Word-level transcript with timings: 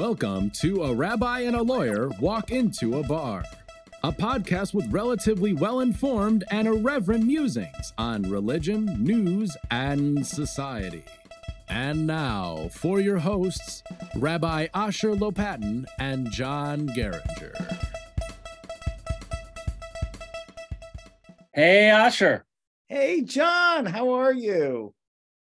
Welcome 0.00 0.48
to 0.62 0.84
A 0.84 0.94
Rabbi 0.94 1.40
and 1.40 1.54
a 1.54 1.62
Lawyer 1.62 2.08
Walk 2.20 2.52
Into 2.52 2.98
a 2.98 3.02
Bar, 3.02 3.44
a 4.02 4.10
podcast 4.10 4.72
with 4.72 4.90
relatively 4.90 5.52
well 5.52 5.80
informed 5.80 6.42
and 6.50 6.66
irreverent 6.66 7.26
musings 7.26 7.92
on 7.98 8.22
religion, 8.22 8.86
news, 9.04 9.54
and 9.70 10.26
society. 10.26 11.04
And 11.68 12.06
now, 12.06 12.70
for 12.72 13.00
your 13.00 13.18
hosts, 13.18 13.82
Rabbi 14.16 14.68
Asher 14.72 15.14
Lopatin 15.14 15.84
and 15.98 16.30
John 16.30 16.88
Geringer. 16.94 17.52
Hey, 21.52 21.90
Asher. 21.90 22.46
Hey, 22.88 23.20
John, 23.20 23.84
how 23.84 24.14
are 24.14 24.32
you? 24.32 24.94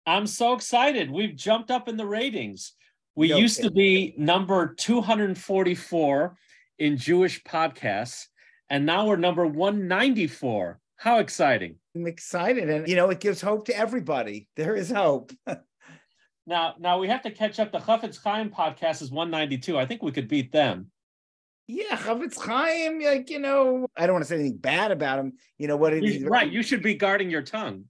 I'm 0.05 0.25
so 0.25 0.53
excited. 0.53 1.11
We've 1.11 1.35
jumped 1.35 1.69
up 1.69 1.89
in 1.89 1.97
the 1.97 2.05
ratings. 2.05 2.76
We 3.17 3.29
No 3.29 3.37
used 3.37 3.61
to 3.63 3.71
be 3.71 4.13
number 4.15 4.75
244 4.75 6.37
in 6.77 6.97
Jewish 6.97 7.43
podcasts, 7.43 8.27
and 8.69 8.85
now 8.85 9.07
we're 9.07 9.15
number 9.17 9.45
194. 9.47 10.79
How 10.97 11.17
exciting. 11.17 11.75
I'm 11.95 12.05
excited. 12.05 12.69
And, 12.69 12.87
you 12.87 12.95
know, 12.95 13.09
it 13.09 13.19
gives 13.19 13.41
hope 13.41 13.65
to 13.65 13.75
everybody. 13.77 14.47
There 14.55 14.75
is 14.75 14.89
hope. 14.91 15.33
Now, 16.49 16.75
now 16.79 16.97
we 16.97 17.09
have 17.09 17.23
to 17.23 17.31
catch 17.31 17.59
up. 17.59 17.73
The 17.73 17.79
Chafetz 17.79 18.23
Chaim 18.23 18.49
podcast 18.49 19.01
is 19.01 19.11
192. 19.11 19.77
I 19.77 19.85
think 19.85 20.01
we 20.01 20.13
could 20.13 20.29
beat 20.29 20.53
them. 20.53 20.89
yeah, 21.67 21.97
Chafetz 21.97 22.39
Chaim, 22.39 23.01
like, 23.01 23.29
you 23.29 23.39
know, 23.39 23.85
I 23.97 24.07
don't 24.07 24.13
want 24.13 24.23
to 24.23 24.29
say 24.29 24.35
anything 24.35 24.55
bad 24.55 24.91
about 24.91 25.19
him. 25.19 25.33
You 25.57 25.67
know 25.67 25.75
what? 25.75 25.91
it- 25.91 26.03
he's- 26.03 26.23
right. 26.23 26.49
You 26.49 26.63
should 26.63 26.81
be 26.81 26.93
guarding 26.93 27.29
your 27.29 27.41
tongue. 27.41 27.83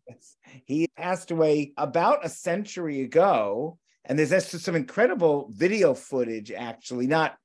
He 0.65 0.87
passed 0.97 1.29
away 1.29 1.73
about 1.77 2.25
a 2.25 2.29
century 2.29 3.01
ago. 3.01 3.77
And 4.07 4.17
there's 4.17 4.63
some 4.63 4.75
incredible 4.75 5.49
video 5.51 5.93
footage, 5.93 6.51
actually, 6.51 7.07
not 7.07 7.35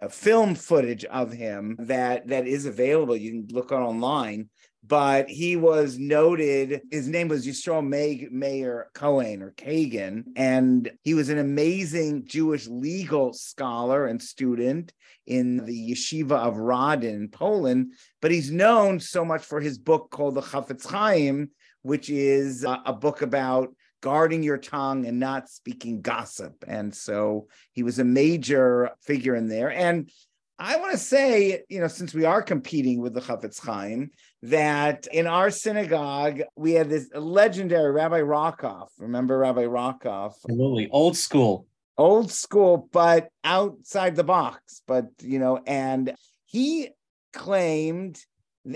uh, 0.00 0.08
film 0.08 0.54
footage 0.54 1.04
of 1.04 1.32
him 1.32 1.76
that 1.80 2.28
that 2.28 2.46
is 2.46 2.64
available. 2.64 3.16
You 3.16 3.30
can 3.30 3.48
look 3.50 3.72
on 3.72 3.82
online. 3.82 4.48
But 4.84 5.28
he 5.28 5.54
was 5.54 5.96
noted. 5.96 6.82
His 6.90 7.06
name 7.06 7.28
was 7.28 7.46
Yisrael 7.46 7.86
May, 7.86 8.26
Mayer 8.32 8.88
Cohen 8.94 9.40
or 9.40 9.52
Kagan, 9.52 10.24
and 10.34 10.90
he 11.04 11.14
was 11.14 11.28
an 11.28 11.38
amazing 11.38 12.24
Jewish 12.26 12.66
legal 12.66 13.32
scholar 13.32 14.06
and 14.06 14.20
student 14.20 14.92
in 15.24 15.64
the 15.64 15.92
yeshiva 15.92 16.32
of 16.32 16.56
Radin 16.56 17.14
in 17.14 17.28
Poland. 17.28 17.92
But 18.20 18.32
he's 18.32 18.50
known 18.50 18.98
so 18.98 19.24
much 19.24 19.44
for 19.44 19.60
his 19.60 19.78
book 19.78 20.10
called 20.10 20.34
the 20.34 20.42
Chafetz 20.42 20.84
Chaim, 20.84 21.50
which 21.82 22.10
is 22.10 22.64
a, 22.64 22.82
a 22.84 22.92
book 22.92 23.22
about 23.22 23.72
guarding 24.02 24.42
your 24.42 24.58
tongue 24.58 25.06
and 25.06 25.18
not 25.18 25.48
speaking 25.48 26.02
gossip. 26.02 26.64
And 26.68 26.94
so 26.94 27.48
he 27.72 27.82
was 27.82 27.98
a 27.98 28.04
major 28.04 28.90
figure 29.00 29.34
in 29.34 29.48
there. 29.48 29.70
And 29.70 30.10
I 30.58 30.76
want 30.76 30.92
to 30.92 30.98
say, 30.98 31.62
you 31.68 31.80
know, 31.80 31.88
since 31.88 32.12
we 32.12 32.24
are 32.24 32.42
competing 32.42 33.00
with 33.00 33.14
the 33.14 33.20
Chafetz 33.20 33.64
Chaim, 33.64 34.10
that 34.42 35.06
in 35.06 35.26
our 35.26 35.50
synagogue 35.50 36.42
we 36.56 36.72
had 36.72 36.90
this 36.90 37.08
legendary 37.14 37.90
Rabbi 37.90 38.20
Rockoff. 38.20 38.88
Remember 38.98 39.38
Rabbi 39.38 39.64
Rockoff? 39.64 40.34
Absolutely. 40.44 40.88
Old 40.90 41.16
school. 41.16 41.66
Old 41.96 42.30
school, 42.30 42.88
but 42.92 43.28
outside 43.44 44.16
the 44.16 44.24
box. 44.24 44.82
But 44.86 45.06
you 45.20 45.38
know, 45.38 45.60
and 45.66 46.14
he 46.44 46.90
claimed 47.32 48.20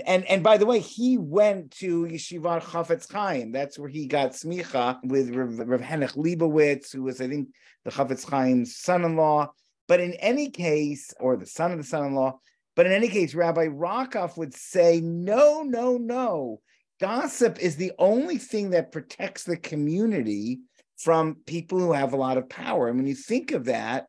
and 0.05 0.25
and 0.25 0.43
by 0.43 0.57
the 0.57 0.65
way, 0.65 0.79
he 0.79 1.17
went 1.17 1.71
to 1.79 2.05
Yeshivat 2.05 2.63
Chafetz 2.63 3.11
Chaim. 3.11 3.51
That's 3.51 3.79
where 3.79 3.89
he 3.89 4.07
got 4.07 4.31
smicha 4.31 4.97
with 5.03 5.33
Rav, 5.33 5.59
Rav 5.59 5.81
Henoch 5.81 6.15
Leibowitz, 6.15 6.91
who 6.91 7.03
was, 7.03 7.21
I 7.21 7.27
think, 7.27 7.49
the 7.85 7.91
Chafetz 7.91 8.29
Chaim's 8.29 8.77
son-in-law. 8.77 9.51
But 9.87 10.01
in 10.01 10.13
any 10.15 10.49
case, 10.49 11.13
or 11.19 11.37
the 11.37 11.45
son 11.45 11.71
of 11.71 11.77
the 11.77 11.83
son-in-law. 11.83 12.39
But 12.75 12.85
in 12.85 12.91
any 12.91 13.07
case, 13.07 13.33
Rabbi 13.33 13.67
Rockoff 13.67 14.37
would 14.37 14.53
say, 14.53 15.01
no, 15.01 15.63
no, 15.63 15.97
no. 15.97 16.59
Gossip 16.99 17.57
is 17.59 17.75
the 17.75 17.91
only 17.97 18.37
thing 18.37 18.71
that 18.71 18.91
protects 18.91 19.45
the 19.45 19.57
community 19.57 20.59
from 20.97 21.37
people 21.47 21.79
who 21.79 21.93
have 21.93 22.13
a 22.13 22.17
lot 22.17 22.37
of 22.37 22.49
power. 22.49 22.87
And 22.87 22.97
when 22.97 23.07
you 23.07 23.15
think 23.15 23.51
of 23.51 23.65
that, 23.65 24.05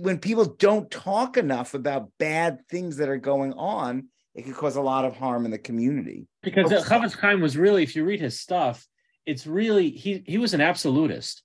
when 0.00 0.18
people 0.18 0.44
don't 0.44 0.90
talk 0.90 1.36
enough 1.36 1.72
about 1.72 2.10
bad 2.18 2.58
things 2.68 2.98
that 2.98 3.08
are 3.08 3.16
going 3.16 3.54
on, 3.54 4.08
it 4.34 4.42
could 4.42 4.54
cause 4.54 4.76
a 4.76 4.80
lot 4.82 5.04
of 5.04 5.16
harm 5.16 5.44
in 5.44 5.50
the 5.50 5.58
community. 5.58 6.26
Because 6.42 6.72
Oh, 6.72 6.82
Chafetz 6.82 7.14
Chaim 7.14 7.40
was 7.40 7.56
really, 7.56 7.82
if 7.82 7.94
you 7.94 8.04
read 8.04 8.20
his 8.20 8.40
stuff, 8.40 8.86
it's 9.26 9.46
really, 9.46 9.90
he, 9.90 10.22
he 10.26 10.38
was 10.38 10.54
an 10.54 10.60
absolutist. 10.60 11.42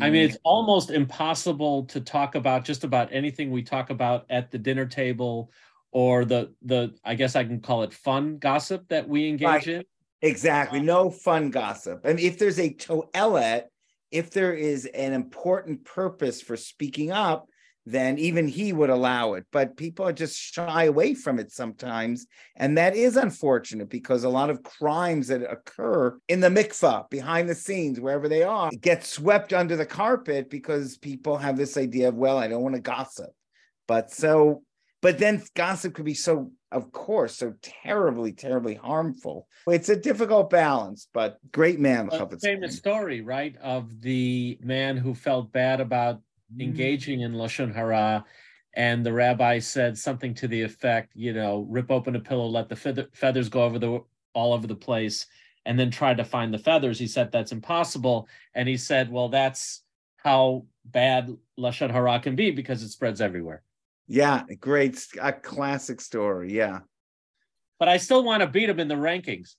I 0.00 0.10
mean, 0.10 0.24
it's 0.24 0.36
mm. 0.36 0.40
almost 0.44 0.90
impossible 0.90 1.86
to 1.86 2.00
talk 2.00 2.36
about 2.36 2.64
just 2.64 2.84
about 2.84 3.08
anything 3.12 3.50
we 3.50 3.62
talk 3.62 3.90
about 3.90 4.24
at 4.30 4.50
the 4.52 4.58
dinner 4.58 4.86
table 4.86 5.50
or 5.90 6.24
the 6.24 6.54
the 6.62 6.94
I 7.04 7.16
guess 7.16 7.34
I 7.34 7.42
can 7.44 7.60
call 7.60 7.82
it 7.82 7.92
fun 7.92 8.38
gossip 8.38 8.88
that 8.88 9.08
we 9.08 9.28
engage 9.28 9.48
Right. 9.48 9.66
in. 9.66 9.84
Exactly. 10.22 10.78
Um, 10.78 10.86
no 10.86 11.10
fun 11.10 11.50
gossip. 11.50 12.04
And 12.04 12.20
if 12.20 12.38
there's 12.38 12.60
a 12.60 12.72
toelet, 12.72 13.66
if 14.12 14.30
there 14.30 14.54
is 14.54 14.86
an 14.86 15.12
important 15.12 15.84
purpose 15.84 16.40
for 16.40 16.56
speaking 16.56 17.10
up, 17.10 17.48
then 17.90 18.18
even 18.18 18.46
he 18.48 18.72
would 18.72 18.90
allow 18.90 19.34
it. 19.34 19.44
But 19.52 19.76
people 19.76 20.06
are 20.06 20.12
just 20.12 20.38
shy 20.38 20.84
away 20.84 21.14
from 21.14 21.38
it 21.38 21.52
sometimes. 21.52 22.26
And 22.56 22.76
that 22.78 22.94
is 22.94 23.16
unfortunate 23.16 23.88
because 23.88 24.24
a 24.24 24.28
lot 24.28 24.50
of 24.50 24.62
crimes 24.62 25.28
that 25.28 25.42
occur 25.42 26.18
in 26.28 26.40
the 26.40 26.48
mikvah, 26.48 27.08
behind 27.10 27.48
the 27.48 27.54
scenes, 27.54 28.00
wherever 28.00 28.28
they 28.28 28.42
are, 28.42 28.70
get 28.80 29.04
swept 29.04 29.52
under 29.52 29.76
the 29.76 29.86
carpet 29.86 30.50
because 30.50 30.98
people 30.98 31.36
have 31.36 31.56
this 31.56 31.76
idea 31.76 32.08
of, 32.08 32.14
well, 32.14 32.38
I 32.38 32.48
don't 32.48 32.62
want 32.62 32.74
to 32.74 32.80
gossip. 32.80 33.30
But 33.86 34.10
so, 34.10 34.62
but 35.02 35.18
then 35.18 35.42
gossip 35.56 35.94
could 35.94 36.04
be 36.04 36.14
so, 36.14 36.52
of 36.70 36.92
course, 36.92 37.36
so 37.36 37.54
terribly, 37.62 38.32
terribly 38.32 38.74
harmful. 38.74 39.48
It's 39.66 39.88
a 39.88 39.96
difficult 39.96 40.50
balance, 40.50 41.08
but 41.12 41.38
great 41.52 41.80
man, 41.80 42.10
famous 42.40 42.76
story, 42.76 43.20
right, 43.20 43.56
of 43.62 44.00
the 44.00 44.58
man 44.62 44.96
who 44.96 45.14
felt 45.14 45.52
bad 45.52 45.80
about 45.80 46.20
Mm. 46.52 46.60
engaging 46.62 47.20
in 47.20 47.32
lashon 47.34 47.74
hara, 47.74 48.24
and 48.74 49.04
the 49.04 49.12
rabbi 49.12 49.58
said 49.58 49.98
something 49.98 50.34
to 50.34 50.48
the 50.48 50.62
effect, 50.62 51.12
you 51.14 51.32
know, 51.32 51.66
rip 51.68 51.90
open 51.90 52.16
a 52.16 52.20
pillow, 52.20 52.46
let 52.46 52.68
the 52.68 52.76
feather, 52.76 53.08
feathers 53.12 53.48
go 53.48 53.62
over 53.64 53.78
the 53.78 54.00
all 54.32 54.52
over 54.52 54.66
the 54.66 54.74
place, 54.76 55.26
and 55.66 55.78
then 55.78 55.90
try 55.90 56.14
to 56.14 56.24
find 56.24 56.52
the 56.54 56.58
feathers. 56.58 56.98
He 56.98 57.06
said 57.06 57.30
that's 57.32 57.52
impossible, 57.52 58.28
and 58.54 58.68
he 58.68 58.76
said, 58.76 59.10
well, 59.10 59.28
that's 59.28 59.82
how 60.16 60.66
bad 60.84 61.36
lashon 61.58 61.90
hara 61.90 62.20
can 62.20 62.36
be 62.36 62.50
because 62.50 62.82
it 62.82 62.90
spreads 62.90 63.20
everywhere. 63.20 63.62
Yeah, 64.06 64.42
great, 64.60 65.06
a 65.20 65.32
classic 65.32 66.00
story. 66.00 66.52
Yeah, 66.52 66.80
But 67.78 67.88
I 67.88 67.96
still 67.96 68.24
want 68.24 68.40
to 68.42 68.46
beat 68.48 68.68
him 68.68 68.80
in 68.80 68.88
the 68.88 68.94
rankings. 68.96 69.54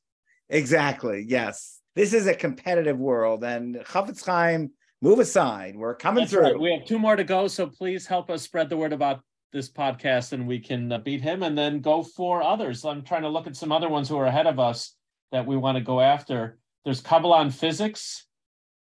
exactly. 0.50 1.26
Yes, 1.28 1.80
this 1.96 2.14
is 2.14 2.28
a 2.28 2.34
competitive 2.34 2.98
world, 2.98 3.44
and 3.44 3.76
Chafetz 3.78 4.26
Chaim, 4.26 4.72
move 5.02 5.20
aside. 5.20 5.76
We're 5.76 5.96
coming 5.96 6.22
That's 6.24 6.32
through. 6.32 6.42
right. 6.44 6.60
We 6.60 6.72
have 6.72 6.86
two 6.86 7.00
more 7.00 7.16
to 7.16 7.24
go, 7.24 7.48
so 7.48 7.68
please 7.68 8.06
help 8.06 8.30
us 8.30 8.44
spread 8.44 8.70
the 8.70 8.78
word 8.78 8.94
about 8.94 9.22
this 9.52 9.70
podcast, 9.70 10.32
and 10.32 10.48
we 10.48 10.60
can 10.60 10.92
uh, 10.92 10.98
beat 11.00 11.22
him, 11.22 11.44
and 11.44 11.58
then 11.58 11.82
go 11.82 12.04
for 12.04 12.42
others. 12.42 12.86
I'm 12.86 13.04
trying 13.04 13.24
to 13.24 13.30
look 13.30 13.48
at 13.48 13.56
some 13.56 13.72
other 13.72 13.90
ones 13.90 14.08
who 14.08 14.18
are 14.18 14.26
ahead 14.28 14.48
of 14.48 14.60
us 14.60 14.96
that 15.32 15.46
we 15.46 15.58
want 15.58 15.78
to 15.78 15.84
go 15.84 16.00
after. 16.00 16.58
There's 16.86 17.02
Kabbalah 17.02 17.38
on 17.38 17.52
physics. 17.52 18.26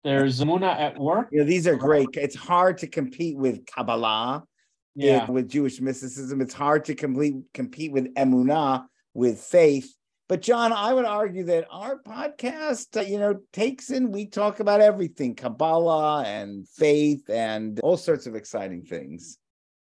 There's 0.03 0.39
Muna 0.41 0.75
at 0.75 0.97
work. 0.99 1.29
Yeah, 1.31 1.43
these 1.43 1.67
are 1.67 1.75
great. 1.75 2.07
It's 2.13 2.35
hard 2.35 2.77
to 2.79 2.87
compete 2.87 3.37
with 3.37 3.65
Kabbalah, 3.65 4.43
Yeah, 4.95 5.29
with 5.29 5.49
Jewish 5.49 5.81
mysticism. 5.81 6.41
It's 6.41 6.53
hard 6.53 6.85
to 6.85 6.95
complete 6.95 7.35
compete 7.53 7.91
with 7.91 8.13
Emunah, 8.15 8.85
with 9.13 9.39
faith. 9.39 9.91
But 10.27 10.41
John, 10.41 10.73
I 10.73 10.91
would 10.93 11.05
argue 11.05 11.43
that 11.45 11.67
our 11.69 11.99
podcast, 12.01 12.97
uh, 12.97 13.01
you 13.01 13.19
know, 13.19 13.41
takes 13.53 13.91
in. 13.91 14.11
We 14.11 14.25
talk 14.25 14.59
about 14.59 14.81
everything: 14.81 15.35
Kabbalah 15.35 16.23
and 16.23 16.67
faith, 16.67 17.29
and 17.29 17.79
all 17.81 17.97
sorts 17.97 18.25
of 18.25 18.35
exciting 18.35 18.83
things. 18.83 19.37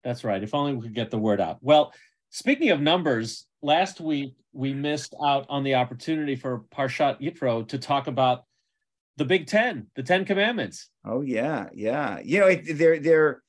that's 0.03 0.24
right. 0.24 0.41
If 0.44 0.56
only 0.56 0.74
we 0.74 0.81
could 0.81 0.95
get 0.95 1.12
the 1.12 1.19
word 1.19 1.39
out. 1.39 1.57
Well, 1.62 1.94
speaking 2.31 2.71
of 2.71 2.81
numbers, 2.81 3.45
last 3.62 4.01
week 4.01 4.33
we 4.53 4.74
missed 4.74 5.13
out 5.24 5.45
on 5.50 5.63
the 5.63 5.75
opportunity 5.75 6.35
for 6.35 6.63
Parshat 6.75 7.21
Yitro 7.21 7.68
to 7.68 7.77
talk 7.77 8.07
about 8.07 8.45
the 9.18 9.25
Big 9.25 9.45
Ten, 9.45 9.88
the 9.95 10.03
Ten 10.03 10.25
Commandments. 10.25 10.89
Oh 11.06 11.21
yeah, 11.21 11.69
yeah. 11.74 12.19
You 12.24 12.39
know, 12.39 12.56
they're 12.56 13.00
they're 13.00 13.44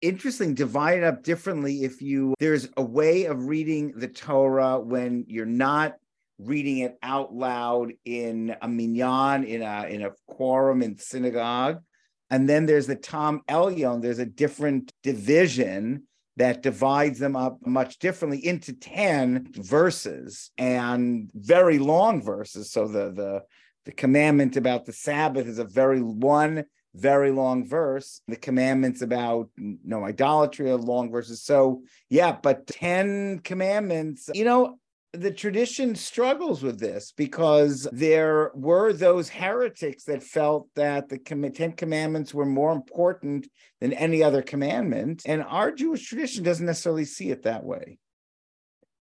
interesting, 0.00 0.54
divided 0.54 1.04
up 1.04 1.24
differently. 1.24 1.82
If 1.82 2.00
you 2.00 2.34
there's 2.38 2.68
a 2.76 2.82
way 2.82 3.24
of 3.24 3.46
reading 3.46 3.92
the 3.96 4.08
Torah 4.08 4.78
when 4.78 5.24
you're 5.26 5.46
not 5.46 5.94
reading 6.44 6.78
it 6.78 6.96
out 7.02 7.34
loud 7.34 7.92
in 8.04 8.54
a 8.60 8.68
minyan, 8.68 9.44
in 9.44 9.62
a 9.62 9.86
in 9.86 10.02
a 10.02 10.10
quorum 10.26 10.82
in 10.82 10.98
synagogue, 10.98 11.82
and 12.30 12.48
then 12.48 12.66
there's 12.66 12.86
the 12.86 12.96
Ta'am 12.96 13.42
Elyon. 13.48 14.02
There's 14.02 14.18
a 14.18 14.26
different 14.26 14.92
division 15.02 16.04
that 16.36 16.62
divides 16.62 17.18
them 17.18 17.36
up 17.36 17.58
much 17.66 17.98
differently 17.98 18.44
into 18.44 18.72
10 18.72 19.48
verses 19.52 20.50
and 20.56 21.30
very 21.34 21.78
long 21.78 22.22
verses. 22.22 22.70
So 22.70 22.88
the 22.88 23.12
the 23.12 23.42
the 23.84 23.92
commandment 23.92 24.56
about 24.56 24.84
the 24.84 24.92
Sabbath 24.92 25.46
is 25.46 25.58
a 25.58 25.64
very 25.64 26.00
one 26.00 26.64
very 26.94 27.30
long 27.30 27.66
verse. 27.66 28.20
The 28.28 28.36
commandments 28.36 29.02
about 29.02 29.48
no 29.56 30.04
idolatry 30.04 30.70
are 30.70 30.76
long 30.76 31.10
verses. 31.10 31.42
So, 31.42 31.82
yeah, 32.10 32.36
but 32.42 32.66
10 32.66 33.40
commandments, 33.40 34.28
you 34.34 34.44
know, 34.44 34.78
the 35.12 35.30
tradition 35.30 35.94
struggles 35.94 36.62
with 36.62 36.80
this 36.80 37.12
because 37.16 37.86
there 37.92 38.50
were 38.54 38.92
those 38.92 39.28
heretics 39.28 40.04
that 40.04 40.22
felt 40.22 40.68
that 40.74 41.08
the 41.08 41.18
Ten 41.18 41.72
Commandments 41.72 42.32
were 42.32 42.46
more 42.46 42.72
important 42.72 43.46
than 43.80 43.92
any 43.92 44.22
other 44.22 44.40
commandment. 44.40 45.22
And 45.26 45.42
our 45.42 45.70
Jewish 45.70 46.06
tradition 46.06 46.44
doesn't 46.44 46.64
necessarily 46.64 47.04
see 47.04 47.30
it 47.30 47.42
that 47.42 47.64
way. 47.64 47.98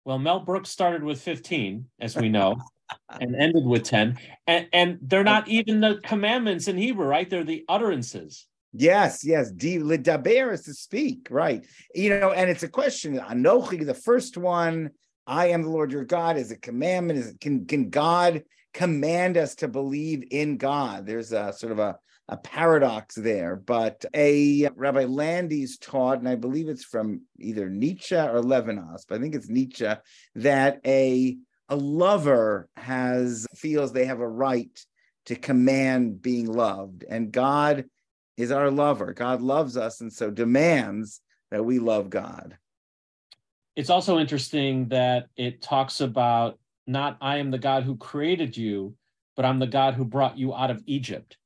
Well, 0.03 0.19
Mel 0.19 0.41
Brooks 0.41 0.69
started 0.69 1.03
with 1.03 1.19
15, 1.19 1.85
as 1.99 2.15
we 2.15 2.29
know, 2.29 2.57
and 3.09 3.35
ended 3.35 3.65
with 3.65 3.83
10. 3.83 4.19
And, 4.45 4.67
and 4.71 4.99
they're 5.01 5.23
not 5.23 5.47
even 5.47 5.81
the 5.81 5.99
commandments 6.03 6.67
in 6.67 6.77
Hebrew, 6.77 7.07
right? 7.07 7.27
They're 7.27 7.43
the 7.43 7.65
utterances. 7.67 8.45
Yes, 8.77 9.23
yes. 9.23 9.51
D 9.51 9.77
lidaber 9.77 10.53
is 10.53 10.63
to 10.63 10.73
speak, 10.73 11.29
right? 11.31 11.65
You 11.95 12.19
know, 12.19 12.31
and 12.31 12.49
it's 12.49 12.61
a 12.61 12.67
question. 12.67 13.17
Anochi, 13.17 13.83
the 13.83 13.93
first 13.93 14.37
one, 14.37 14.91
I 15.27 15.47
am 15.47 15.63
the 15.63 15.69
Lord 15.69 15.91
your 15.91 16.05
God, 16.05 16.37
is 16.37 16.51
a 16.51 16.57
commandment. 16.57 17.19
Is 17.19 17.35
can 17.39 17.65
can 17.65 17.89
God 17.89 18.43
command 18.73 19.37
us 19.37 19.55
to 19.55 19.67
believe 19.67 20.23
in 20.31 20.57
God? 20.57 21.05
There's 21.05 21.31
a 21.31 21.53
sort 21.53 21.71
of 21.71 21.79
a 21.79 21.97
a 22.27 22.37
paradox 22.37 23.15
there, 23.15 23.55
but 23.55 24.03
a 24.15 24.67
Rabbi 24.75 25.05
Landis 25.05 25.77
taught, 25.77 26.17
and 26.17 26.27
I 26.27 26.35
believe 26.35 26.67
it's 26.67 26.83
from 26.83 27.21
either 27.39 27.69
Nietzsche 27.69 28.15
or 28.15 28.41
Levinas, 28.41 29.03
but 29.07 29.19
I 29.19 29.21
think 29.21 29.35
it's 29.35 29.49
Nietzsche, 29.49 29.91
that 30.35 30.79
a 30.85 31.37
a 31.69 31.75
lover 31.75 32.69
has 32.77 33.45
feels 33.55 33.91
they 33.91 34.05
have 34.05 34.19
a 34.19 34.27
right 34.27 34.79
to 35.25 35.35
command 35.35 36.21
being 36.21 36.51
loved, 36.51 37.03
and 37.07 37.31
God 37.31 37.85
is 38.37 38.51
our 38.51 38.69
lover. 38.69 39.13
God 39.13 39.41
loves 39.41 39.77
us, 39.77 40.01
and 40.01 40.11
so 40.11 40.29
demands 40.29 41.21
that 41.51 41.63
we 41.63 41.79
love 41.79 42.09
God. 42.09 42.57
It's 43.75 43.89
also 43.89 44.19
interesting 44.19 44.87
that 44.89 45.27
it 45.35 45.61
talks 45.61 46.01
about 46.01 46.57
not 46.87 47.17
I 47.19 47.37
am 47.37 47.51
the 47.51 47.57
God 47.57 47.83
who 47.83 47.97
created 47.97 48.55
you, 48.55 48.95
but 49.35 49.45
I'm 49.45 49.59
the 49.59 49.67
God 49.67 49.95
who 49.95 50.05
brought 50.05 50.37
you 50.37 50.55
out 50.55 50.71
of 50.71 50.81
Egypt. 50.85 51.37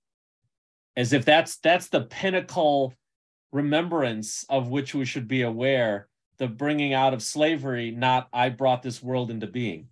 As 0.95 1.13
if 1.13 1.25
that's 1.25 1.57
that's 1.57 1.89
the 1.89 2.01
pinnacle 2.01 2.93
remembrance 3.51 4.45
of 4.49 4.69
which 4.69 4.93
we 4.93 5.05
should 5.05 5.27
be 5.27 5.41
aware 5.41 6.07
the 6.37 6.47
bringing 6.47 6.93
out 6.93 7.15
of 7.15 7.23
slavery 7.23 7.89
not 7.89 8.29
i 8.31 8.47
brought 8.47 8.83
this 8.83 9.01
world 9.01 9.31
into 9.31 9.47
being. 9.47 9.87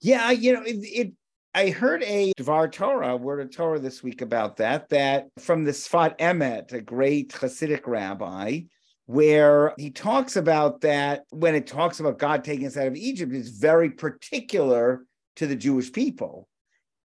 Yeah 0.00 0.30
you 0.30 0.52
know 0.52 0.62
it, 0.62 0.76
it 0.82 1.12
I 1.54 1.70
heard 1.70 2.02
a 2.02 2.34
Dvar 2.34 2.70
Torah, 2.70 3.16
word 3.16 3.40
of 3.40 3.50
Torah 3.50 3.78
this 3.78 4.02
week 4.02 4.20
about 4.20 4.58
that, 4.58 4.90
that 4.90 5.28
from 5.38 5.64
the 5.64 5.70
Sfat 5.70 6.18
Emet, 6.18 6.74
a 6.74 6.82
great 6.82 7.30
Hasidic 7.30 7.86
rabbi, 7.86 8.60
where 9.06 9.72
he 9.78 9.90
talks 9.90 10.36
about 10.36 10.82
that 10.82 11.22
when 11.30 11.54
it 11.54 11.66
talks 11.66 12.00
about 12.00 12.18
God 12.18 12.44
taking 12.44 12.66
us 12.66 12.76
out 12.76 12.88
of 12.88 12.96
Egypt, 12.96 13.32
it's 13.32 13.48
very 13.48 13.90
particular 13.90 15.04
to 15.36 15.46
the 15.46 15.56
Jewish 15.56 15.92
people. 15.92 16.48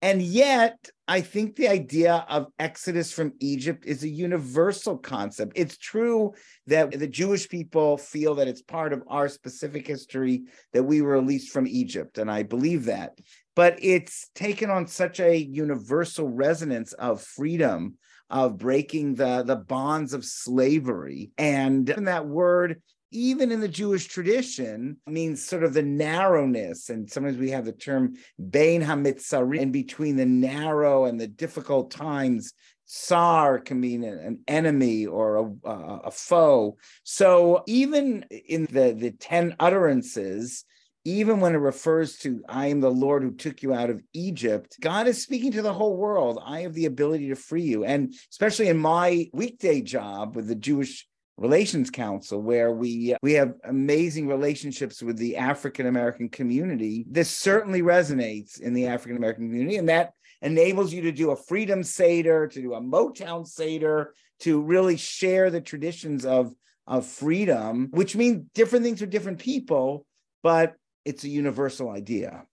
And 0.03 0.21
yet, 0.21 0.89
I 1.07 1.21
think 1.21 1.55
the 1.55 1.69
idea 1.69 2.23
of 2.29 2.47
exodus 2.59 3.11
from 3.11 3.33
Egypt 3.39 3.83
is 3.87 4.03
a 4.03 4.09
universal 4.09 4.95
concept. 4.95 5.53
It's 5.55 5.75
true 5.75 6.33
that 6.67 6.91
the 6.91 7.07
Jewish 7.07 7.49
people 7.49 7.97
feel 7.97 8.35
that 8.35 8.47
it's 8.47 8.61
part 8.61 8.93
of 8.93 9.01
our 9.07 9.27
specific 9.27 9.87
history 9.87 10.43
that 10.73 10.83
we 10.83 11.01
were 11.01 11.13
released 11.13 11.51
from 11.51 11.65
Egypt, 11.65 12.19
and 12.19 12.29
I 12.29 12.43
believe 12.43 12.85
that. 12.85 13.17
But 13.55 13.79
it's 13.81 14.29
taken 14.35 14.69
on 14.69 14.85
such 14.85 15.19
a 15.19 15.35
universal 15.35 16.29
resonance 16.29 16.93
of 16.93 17.23
freedom, 17.23 17.97
of 18.29 18.57
breaking 18.57 19.15
the, 19.15 19.43
the 19.43 19.55
bonds 19.55 20.13
of 20.13 20.25
slavery. 20.25 21.31
And 21.37 21.87
that 21.87 22.27
word 22.27 22.81
even 23.11 23.51
in 23.51 23.61
the 23.61 23.67
Jewish 23.67 24.07
tradition, 24.07 24.97
means 25.07 25.45
sort 25.45 25.63
of 25.63 25.73
the 25.73 25.81
narrowness. 25.81 26.89
And 26.89 27.09
sometimes 27.09 27.37
we 27.37 27.51
have 27.51 27.65
the 27.65 27.71
term 27.71 28.15
Bein 28.49 28.81
HaMitzarim, 28.81 29.59
in 29.59 29.71
between 29.71 30.17
the 30.17 30.25
narrow 30.25 31.05
and 31.05 31.19
the 31.19 31.27
difficult 31.27 31.91
times. 31.91 32.53
Tsar 32.85 33.59
can 33.59 33.81
mean 33.81 34.03
an 34.03 34.39
enemy 34.47 35.05
or 35.05 35.53
a, 35.65 35.69
a 36.05 36.11
foe. 36.11 36.77
So 37.03 37.63
even 37.67 38.23
in 38.29 38.65
the, 38.65 38.95
the 38.97 39.11
10 39.11 39.57
utterances, 39.59 40.63
even 41.07 41.39
when 41.39 41.55
it 41.55 41.59
refers 41.59 42.17
to 42.17 42.43
I 42.49 42.67
am 42.67 42.81
the 42.81 42.91
Lord 42.91 43.23
who 43.23 43.31
took 43.31 43.63
you 43.63 43.73
out 43.73 43.89
of 43.89 44.03
Egypt, 44.11 44.75
God 44.81 45.07
is 45.07 45.23
speaking 45.23 45.53
to 45.53 45.61
the 45.61 45.71
whole 45.71 45.95
world. 45.95 46.37
I 46.45 46.61
have 46.61 46.73
the 46.73 46.85
ability 46.85 47.29
to 47.29 47.35
free 47.35 47.61
you. 47.61 47.85
And 47.85 48.13
especially 48.29 48.67
in 48.67 48.77
my 48.77 49.29
weekday 49.31 49.79
job 49.79 50.35
with 50.35 50.49
the 50.49 50.55
Jewish 50.55 51.07
Relations 51.37 51.89
Council, 51.91 52.41
where 52.41 52.73
we 52.73 53.13
uh, 53.13 53.17
we 53.21 53.33
have 53.33 53.53
amazing 53.63 54.27
relationships 54.27 55.01
with 55.01 55.17
the 55.17 55.37
African 55.37 55.85
American 55.85 56.27
community. 56.27 57.05
This 57.09 57.29
certainly 57.29 57.81
resonates 57.81 58.59
in 58.59 58.73
the 58.73 58.87
African 58.87 59.15
American 59.15 59.47
community, 59.47 59.77
and 59.77 59.87
that 59.87 60.11
enables 60.41 60.91
you 60.91 61.03
to 61.03 61.11
do 61.13 61.31
a 61.31 61.37
Freedom 61.37 61.83
Seder, 61.83 62.47
to 62.47 62.61
do 62.61 62.73
a 62.73 62.81
Motown 62.81 63.47
Seder, 63.47 64.13
to 64.39 64.61
really 64.61 64.97
share 64.97 65.49
the 65.51 65.61
traditions 65.61 66.25
of 66.25 66.53
of 66.85 67.05
freedom, 67.05 67.87
which 67.91 68.15
mean 68.15 68.49
different 68.53 68.83
things 68.83 68.99
for 68.99 69.05
different 69.05 69.39
people, 69.39 70.05
but 70.41 70.75
it's 71.07 71.23
a 71.23 71.29
universal 71.29 71.89
idea. 71.89 72.45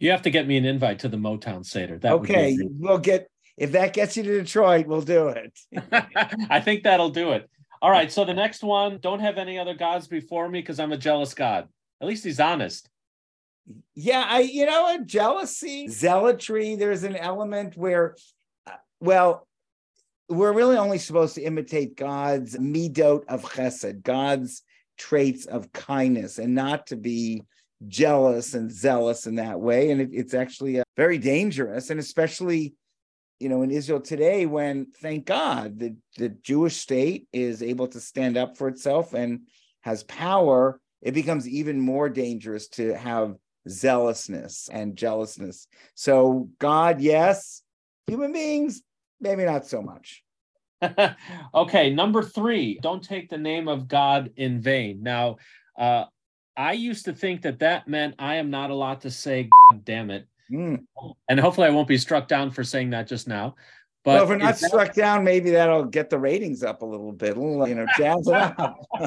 You 0.00 0.10
have 0.10 0.22
to 0.22 0.30
get 0.30 0.46
me 0.46 0.56
an 0.56 0.64
invite 0.64 0.98
to 1.00 1.08
the 1.08 1.16
Motown 1.16 1.64
Seder. 1.64 1.98
That 1.98 2.12
okay, 2.14 2.58
we'll 2.60 2.98
get 2.98 3.30
if 3.56 3.72
that 3.72 3.92
gets 3.92 4.16
you 4.16 4.22
to 4.24 4.40
Detroit, 4.40 4.86
we'll 4.86 5.02
do 5.02 5.28
it. 5.28 5.58
I 6.50 6.60
think 6.60 6.82
that'll 6.82 7.10
do 7.10 7.32
it. 7.32 7.48
All 7.82 7.90
right. 7.90 8.10
So 8.10 8.24
the 8.24 8.34
next 8.34 8.64
one, 8.64 8.98
don't 9.00 9.20
have 9.20 9.38
any 9.38 9.58
other 9.58 9.74
gods 9.74 10.08
before 10.08 10.48
me 10.48 10.60
because 10.60 10.80
I'm 10.80 10.92
a 10.92 10.96
jealous 10.96 11.34
God. 11.34 11.68
At 12.00 12.08
least 12.08 12.24
he's 12.24 12.40
honest. 12.40 12.88
Yeah, 13.94 14.24
I 14.26 14.40
you 14.40 14.66
know, 14.66 14.94
a 14.94 15.04
jealousy, 15.04 15.86
zealotry. 15.86 16.76
There's 16.76 17.04
an 17.04 17.14
element 17.14 17.76
where, 17.76 18.16
uh, 18.66 18.72
well, 18.98 19.46
we're 20.28 20.52
really 20.52 20.76
only 20.76 20.98
supposed 20.98 21.34
to 21.36 21.42
imitate 21.42 21.96
God's 21.96 22.56
midot 22.56 23.26
of 23.26 23.44
chesed, 23.44 24.02
God's 24.02 24.62
traits 24.96 25.46
of 25.46 25.72
kindness, 25.72 26.38
and 26.38 26.54
not 26.54 26.86
to 26.88 26.96
be 26.96 27.42
jealous 27.88 28.54
and 28.54 28.70
zealous 28.70 29.26
in 29.26 29.36
that 29.36 29.60
way. 29.60 29.90
And 29.90 30.00
it, 30.00 30.10
it's 30.12 30.34
actually 30.34 30.80
uh, 30.80 30.84
very 30.96 31.18
dangerous, 31.18 31.90
and 31.90 32.00
especially 32.00 32.74
you 33.40 33.48
know, 33.48 33.62
in 33.62 33.70
Israel 33.70 34.00
today, 34.00 34.44
when 34.44 34.86
thank 35.00 35.24
God 35.24 35.78
the, 35.78 35.96
the 36.18 36.28
Jewish 36.28 36.76
state 36.76 37.26
is 37.32 37.62
able 37.62 37.88
to 37.88 37.98
stand 37.98 38.36
up 38.36 38.58
for 38.58 38.68
itself 38.68 39.14
and 39.14 39.40
has 39.80 40.04
power, 40.04 40.78
it 41.00 41.14
becomes 41.14 41.48
even 41.48 41.80
more 41.80 42.10
dangerous 42.10 42.68
to 42.68 42.94
have 42.94 43.36
zealousness 43.66 44.68
and 44.70 44.94
jealousness. 44.94 45.66
So, 45.94 46.50
God, 46.58 47.00
yes, 47.00 47.62
human 48.06 48.32
beings, 48.32 48.82
maybe 49.20 49.44
not 49.44 49.66
so 49.66 49.80
much. 49.80 50.22
okay, 51.54 51.90
number 51.90 52.22
three, 52.22 52.78
don't 52.82 53.02
take 53.02 53.30
the 53.30 53.38
name 53.38 53.68
of 53.68 53.88
God 53.88 54.32
in 54.36 54.60
vain. 54.60 55.02
Now, 55.02 55.36
uh, 55.78 56.04
I 56.60 56.72
used 56.72 57.06
to 57.06 57.14
think 57.14 57.40
that 57.42 57.60
that 57.60 57.88
meant 57.88 58.16
I 58.18 58.34
am 58.34 58.50
not 58.50 58.70
allowed 58.70 59.00
to 59.00 59.10
say, 59.10 59.48
God 59.70 59.82
damn 59.86 60.10
it. 60.10 60.26
Mm. 60.52 60.84
And 61.26 61.40
hopefully, 61.40 61.66
I 61.66 61.70
won't 61.70 61.88
be 61.88 61.96
struck 61.96 62.28
down 62.28 62.50
for 62.50 62.62
saying 62.64 62.90
that 62.90 63.06
just 63.06 63.26
now. 63.26 63.54
But 64.04 64.14
well, 64.14 64.22
if 64.24 64.28
we're 64.28 64.36
not 64.36 64.58
that... 64.58 64.68
struck 64.68 64.92
down, 64.92 65.24
maybe 65.24 65.52
that'll 65.52 65.86
get 65.86 66.10
the 66.10 66.18
ratings 66.18 66.62
up 66.62 66.82
a 66.82 66.86
little 66.86 67.12
bit. 67.12 67.34
You 67.34 67.74
know, 67.74 67.86
jazz 67.96 68.28
it 68.28 68.34
up. 68.34 68.78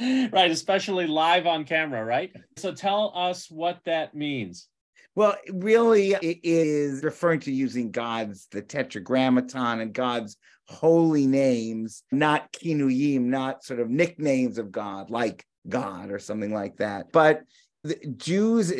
right, 0.00 0.50
especially 0.50 1.06
live 1.06 1.46
on 1.46 1.64
camera, 1.64 2.02
right? 2.02 2.32
So 2.56 2.72
tell 2.72 3.12
us 3.14 3.50
what 3.50 3.80
that 3.84 4.14
means. 4.14 4.68
Well, 5.14 5.36
really, 5.52 6.12
it 6.12 6.38
is 6.42 7.04
referring 7.04 7.40
to 7.40 7.52
using 7.52 7.90
God's 7.90 8.48
the 8.50 8.62
Tetragrammaton 8.62 9.80
and 9.80 9.92
God's 9.92 10.38
holy 10.68 11.26
names, 11.26 12.04
not 12.10 12.50
kinuyim, 12.54 13.24
not 13.24 13.64
sort 13.64 13.80
of 13.80 13.90
nicknames 13.90 14.56
of 14.56 14.72
God, 14.72 15.10
like 15.10 15.44
God 15.68 16.10
or 16.10 16.18
something 16.18 16.52
like 16.52 16.76
that. 16.78 17.12
But 17.12 17.42
the 17.82 17.96
Jews 18.16 18.72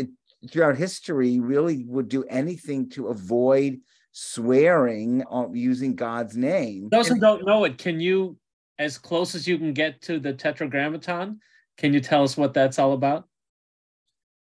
throughout 0.50 0.76
history 0.76 1.40
really 1.40 1.84
would 1.84 2.08
do 2.08 2.24
anything 2.24 2.90
to 2.90 3.08
avoid 3.08 3.80
swearing 4.12 5.24
using 5.52 5.94
God's 5.94 6.36
name. 6.36 6.88
Those 6.90 7.08
who 7.08 7.18
don't 7.18 7.44
know 7.46 7.64
it, 7.64 7.78
can 7.78 8.00
you, 8.00 8.36
as 8.78 8.98
close 8.98 9.34
as 9.34 9.48
you 9.48 9.58
can 9.58 9.72
get 9.72 10.00
to 10.02 10.18
the 10.18 10.32
Tetragrammaton, 10.32 11.40
can 11.76 11.92
you 11.92 12.00
tell 12.00 12.22
us 12.22 12.36
what 12.36 12.54
that's 12.54 12.78
all 12.78 12.92
about? 12.92 13.28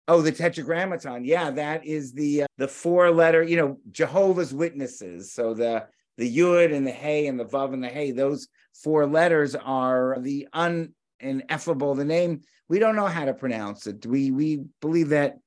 Oh, 0.07 0.21
the 0.21 0.33
Tetragrammaton. 0.33 1.23
Yeah, 1.23 1.51
that 1.51 1.85
is 1.85 2.11
the 2.11 2.43
uh, 2.43 2.47
the 2.57 2.67
four 2.67 3.09
letter. 3.09 3.41
You 3.41 3.55
know, 3.55 3.77
Jehovah's 3.91 4.53
Witnesses. 4.53 5.31
So 5.31 5.53
the 5.53 5.85
the 6.17 6.37
Yud 6.37 6.73
and 6.73 6.85
the 6.85 6.91
Hey 6.91 7.27
and 7.27 7.39
the 7.39 7.45
Vav 7.45 7.73
and 7.73 7.81
the 7.81 7.87
Hey. 7.87 8.11
Those 8.11 8.49
four 8.73 9.07
letters 9.07 9.55
are 9.55 10.17
the 10.19 10.49
un 10.51 10.93
ineffable. 11.23 11.95
The 11.95 12.05
name 12.05 12.41
we 12.69 12.79
don't 12.79 12.95
know 12.95 13.07
how 13.07 13.25
to 13.25 13.33
pronounce 13.33 13.87
it. 13.87 14.05
We 14.05 14.31
we 14.31 14.63
believe 14.81 15.09
that 15.09 15.37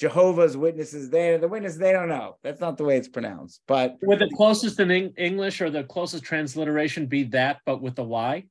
Jehovah's 0.00 0.56
Witnesses. 0.56 1.10
They 1.10 1.36
the 1.36 1.48
witness 1.48 1.76
they 1.76 1.92
don't 1.92 2.08
know. 2.08 2.36
That's 2.42 2.60
not 2.60 2.76
the 2.76 2.84
way 2.84 2.96
it's 2.96 3.08
pronounced. 3.08 3.60
But 3.66 3.96
would 4.02 4.18
the 4.18 4.30
closest 4.36 4.80
in 4.80 4.90
English 4.90 5.60
or 5.60 5.70
the 5.70 5.84
closest 5.84 6.24
transliteration 6.24 7.06
be 7.06 7.24
that, 7.24 7.58
but 7.66 7.80
with 7.80 7.96
the 7.96 8.04
Y? 8.04 8.46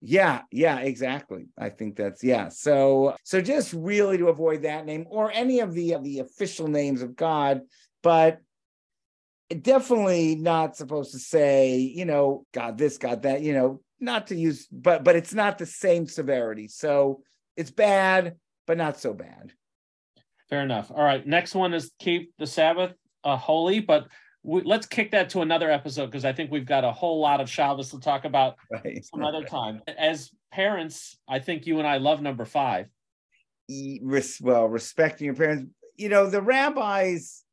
Yeah, 0.00 0.42
yeah, 0.50 0.80
exactly. 0.80 1.46
I 1.58 1.70
think 1.70 1.96
that's 1.96 2.22
yeah. 2.22 2.50
So 2.50 3.16
so 3.24 3.40
just 3.40 3.72
really 3.72 4.18
to 4.18 4.28
avoid 4.28 4.62
that 4.62 4.86
name 4.86 5.06
or 5.08 5.32
any 5.32 5.60
of 5.60 5.74
the 5.74 5.96
the 6.02 6.20
official 6.20 6.68
names 6.68 7.02
of 7.02 7.16
God, 7.16 7.62
but 8.02 8.40
definitely 9.62 10.36
not 10.36 10.76
supposed 10.76 11.12
to 11.12 11.18
say, 11.18 11.78
you 11.78 12.04
know, 12.04 12.46
God 12.52 12.78
this, 12.78 12.98
God 12.98 13.22
that, 13.22 13.42
you 13.42 13.52
know, 13.52 13.80
not 14.00 14.28
to 14.28 14.36
use, 14.36 14.66
but 14.70 15.04
but 15.04 15.16
it's 15.16 15.34
not 15.34 15.58
the 15.58 15.66
same 15.66 16.06
severity. 16.06 16.68
So 16.68 17.22
it's 17.56 17.70
bad, 17.70 18.36
but 18.66 18.76
not 18.76 18.98
so 18.98 19.12
bad. 19.12 19.52
Fair 20.50 20.62
enough. 20.62 20.90
All 20.90 21.02
right. 21.02 21.26
Next 21.26 21.54
one 21.54 21.72
is 21.74 21.92
keep 21.98 22.32
the 22.38 22.46
Sabbath 22.46 22.92
uh, 23.22 23.36
holy, 23.36 23.80
but 23.80 24.08
we, 24.42 24.62
let's 24.62 24.86
kick 24.86 25.10
that 25.12 25.30
to 25.30 25.40
another 25.40 25.70
episode 25.70 26.06
because 26.06 26.24
I 26.24 26.32
think 26.32 26.50
we've 26.50 26.66
got 26.66 26.84
a 26.84 26.92
whole 26.92 27.20
lot 27.20 27.40
of 27.40 27.48
Shabbos 27.48 27.90
to 27.90 28.00
talk 28.00 28.24
about 28.24 28.56
right. 28.70 29.04
some 29.04 29.24
other 29.24 29.42
time. 29.42 29.80
As 29.98 30.30
parents, 30.52 31.16
I 31.26 31.38
think 31.38 31.66
you 31.66 31.78
and 31.78 31.88
I 31.88 31.96
love 31.96 32.20
number 32.20 32.44
five. 32.44 32.86
Well, 34.42 34.66
respecting 34.68 35.24
your 35.24 35.34
parents. 35.34 35.72
You 35.96 36.10
know, 36.10 36.28
the 36.28 36.42
rabbis 36.42 37.43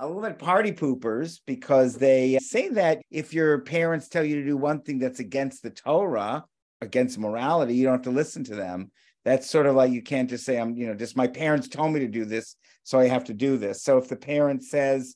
a 0.00 0.06
little 0.06 0.22
bit 0.22 0.38
party 0.38 0.72
poopers 0.72 1.40
because 1.46 1.96
they 1.96 2.38
say 2.40 2.68
that 2.70 3.02
if 3.10 3.34
your 3.34 3.58
parents 3.60 4.08
tell 4.08 4.24
you 4.24 4.36
to 4.36 4.44
do 4.44 4.56
one 4.56 4.80
thing 4.80 4.98
that's 4.98 5.20
against 5.20 5.62
the 5.62 5.70
Torah, 5.70 6.44
against 6.80 7.18
morality, 7.18 7.74
you 7.74 7.84
don't 7.84 7.92
have 7.92 8.02
to 8.02 8.10
listen 8.10 8.42
to 8.44 8.54
them. 8.54 8.90
That's 9.26 9.48
sort 9.48 9.66
of 9.66 9.74
like 9.74 9.92
you 9.92 10.02
can't 10.02 10.30
just 10.30 10.46
say, 10.46 10.58
I'm, 10.58 10.74
you 10.74 10.86
know, 10.86 10.94
just 10.94 11.16
my 11.16 11.26
parents 11.26 11.68
told 11.68 11.92
me 11.92 12.00
to 12.00 12.08
do 12.08 12.24
this, 12.24 12.56
so 12.82 12.98
I 12.98 13.08
have 13.08 13.24
to 13.24 13.34
do 13.34 13.58
this. 13.58 13.82
So 13.82 13.98
if 13.98 14.08
the 14.08 14.16
parent 14.16 14.64
says, 14.64 15.14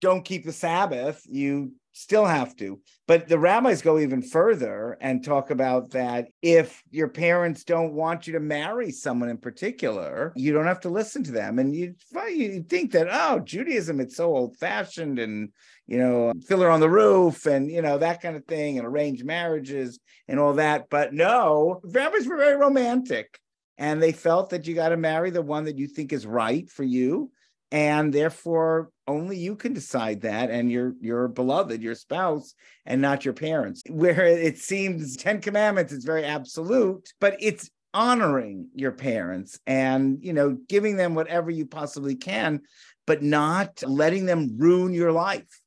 don't 0.00 0.24
keep 0.24 0.44
the 0.44 0.52
Sabbath, 0.52 1.20
you 1.28 1.72
still 1.92 2.24
have 2.24 2.56
to. 2.56 2.80
But 3.06 3.28
the 3.28 3.38
rabbis 3.38 3.82
go 3.82 3.98
even 3.98 4.22
further 4.22 4.96
and 5.00 5.24
talk 5.24 5.50
about 5.50 5.90
that 5.90 6.28
if 6.40 6.82
your 6.90 7.08
parents 7.08 7.64
don't 7.64 7.92
want 7.92 8.26
you 8.26 8.32
to 8.34 8.40
marry 8.40 8.90
someone 8.90 9.28
in 9.28 9.38
particular, 9.38 10.32
you 10.34 10.52
don't 10.52 10.66
have 10.66 10.80
to 10.80 10.88
listen 10.88 11.22
to 11.24 11.32
them. 11.32 11.58
And 11.58 11.74
you 11.74 11.94
you 12.28 12.62
think 12.62 12.92
that 12.92 13.08
oh, 13.10 13.40
Judaism 13.40 14.00
it's 14.00 14.16
so 14.16 14.34
old 14.34 14.56
fashioned 14.56 15.18
and 15.18 15.50
you 15.86 15.98
know 15.98 16.32
Fiddler 16.46 16.70
on 16.70 16.80
the 16.80 16.90
roof 16.90 17.46
and 17.46 17.70
you 17.70 17.82
know 17.82 17.98
that 17.98 18.22
kind 18.22 18.36
of 18.36 18.44
thing 18.46 18.78
and 18.78 18.86
arranged 18.86 19.24
marriages 19.24 19.98
and 20.28 20.40
all 20.40 20.54
that. 20.54 20.88
But 20.90 21.12
no, 21.12 21.80
rabbis 21.84 22.26
were 22.26 22.38
very 22.38 22.56
romantic. 22.56 23.38
And 23.78 24.02
they 24.02 24.12
felt 24.12 24.50
that 24.50 24.66
you 24.66 24.74
got 24.74 24.90
to 24.90 24.96
marry 24.96 25.30
the 25.30 25.42
one 25.42 25.64
that 25.64 25.78
you 25.78 25.88
think 25.88 26.12
is 26.12 26.26
right 26.26 26.70
for 26.70 26.84
you 26.84 27.32
and 27.72 28.12
therefore 28.12 28.90
only 29.08 29.36
you 29.36 29.56
can 29.56 29.72
decide 29.72 30.20
that 30.20 30.50
and 30.50 30.70
your 30.70 30.92
your 31.00 31.26
beloved 31.26 31.82
your 31.82 31.94
spouse 31.94 32.54
and 32.86 33.00
not 33.00 33.24
your 33.24 33.34
parents 33.34 33.82
where 33.90 34.24
it 34.24 34.58
seems 34.58 35.16
10 35.16 35.40
commandments 35.40 35.92
is 35.92 36.04
very 36.04 36.24
absolute 36.24 37.08
but 37.20 37.36
it's 37.40 37.70
honoring 37.94 38.68
your 38.74 38.92
parents 38.92 39.58
and 39.66 40.18
you 40.22 40.32
know 40.32 40.56
giving 40.68 40.96
them 40.96 41.14
whatever 41.14 41.50
you 41.50 41.66
possibly 41.66 42.14
can 42.14 42.60
but 43.06 43.22
not 43.22 43.82
letting 43.84 44.26
them 44.26 44.56
ruin 44.56 44.94
your 44.94 45.12
life 45.12 45.60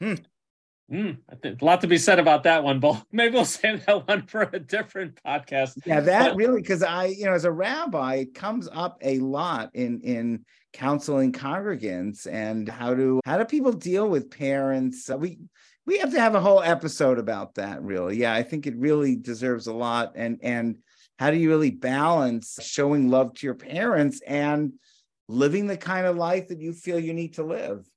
hmm. 0.00 0.14
Mm, 0.92 1.18
I 1.30 1.36
think 1.36 1.62
a 1.62 1.64
lot 1.64 1.80
to 1.80 1.86
be 1.86 1.96
said 1.96 2.18
about 2.18 2.42
that 2.42 2.62
one, 2.62 2.78
but 2.78 3.02
maybe 3.12 3.34
we'll 3.34 3.46
save 3.46 3.86
that 3.86 4.06
one 4.06 4.26
for 4.26 4.42
a 4.52 4.58
different 4.58 5.18
podcast. 5.26 5.78
Yeah, 5.86 6.00
that 6.00 6.36
really 6.36 6.60
because 6.60 6.82
I, 6.82 7.06
you 7.06 7.24
know, 7.24 7.32
as 7.32 7.46
a 7.46 7.52
rabbi, 7.52 8.16
it 8.16 8.34
comes 8.34 8.68
up 8.70 8.98
a 9.00 9.18
lot 9.20 9.70
in 9.74 10.00
in 10.02 10.44
counseling 10.74 11.32
congregants 11.32 12.26
and 12.26 12.68
how 12.68 12.94
do 12.94 13.20
how 13.24 13.38
do 13.38 13.44
people 13.46 13.72
deal 13.72 14.08
with 14.08 14.30
parents? 14.30 15.08
We 15.08 15.38
we 15.86 15.98
have 15.98 16.12
to 16.12 16.20
have 16.20 16.34
a 16.34 16.40
whole 16.40 16.62
episode 16.62 17.18
about 17.18 17.54
that 17.54 17.82
really. 17.82 18.18
Yeah 18.18 18.34
i 18.34 18.42
think 18.42 18.66
it 18.66 18.76
really 18.76 19.16
deserves 19.16 19.68
a 19.68 19.74
lot. 19.74 20.12
And 20.14 20.38
and 20.42 20.78
how 21.18 21.30
do 21.30 21.38
you 21.38 21.48
really 21.48 21.70
balance 21.70 22.58
showing 22.62 23.08
love 23.08 23.34
to 23.34 23.46
your 23.46 23.54
parents 23.54 24.20
and 24.26 24.72
living 25.28 25.66
the 25.66 25.76
kind 25.76 26.06
of 26.06 26.16
life 26.16 26.48
that 26.48 26.60
you 26.60 26.72
feel 26.74 26.98
you 26.98 27.14
need 27.14 27.34
to 27.34 27.44
live 27.44 27.88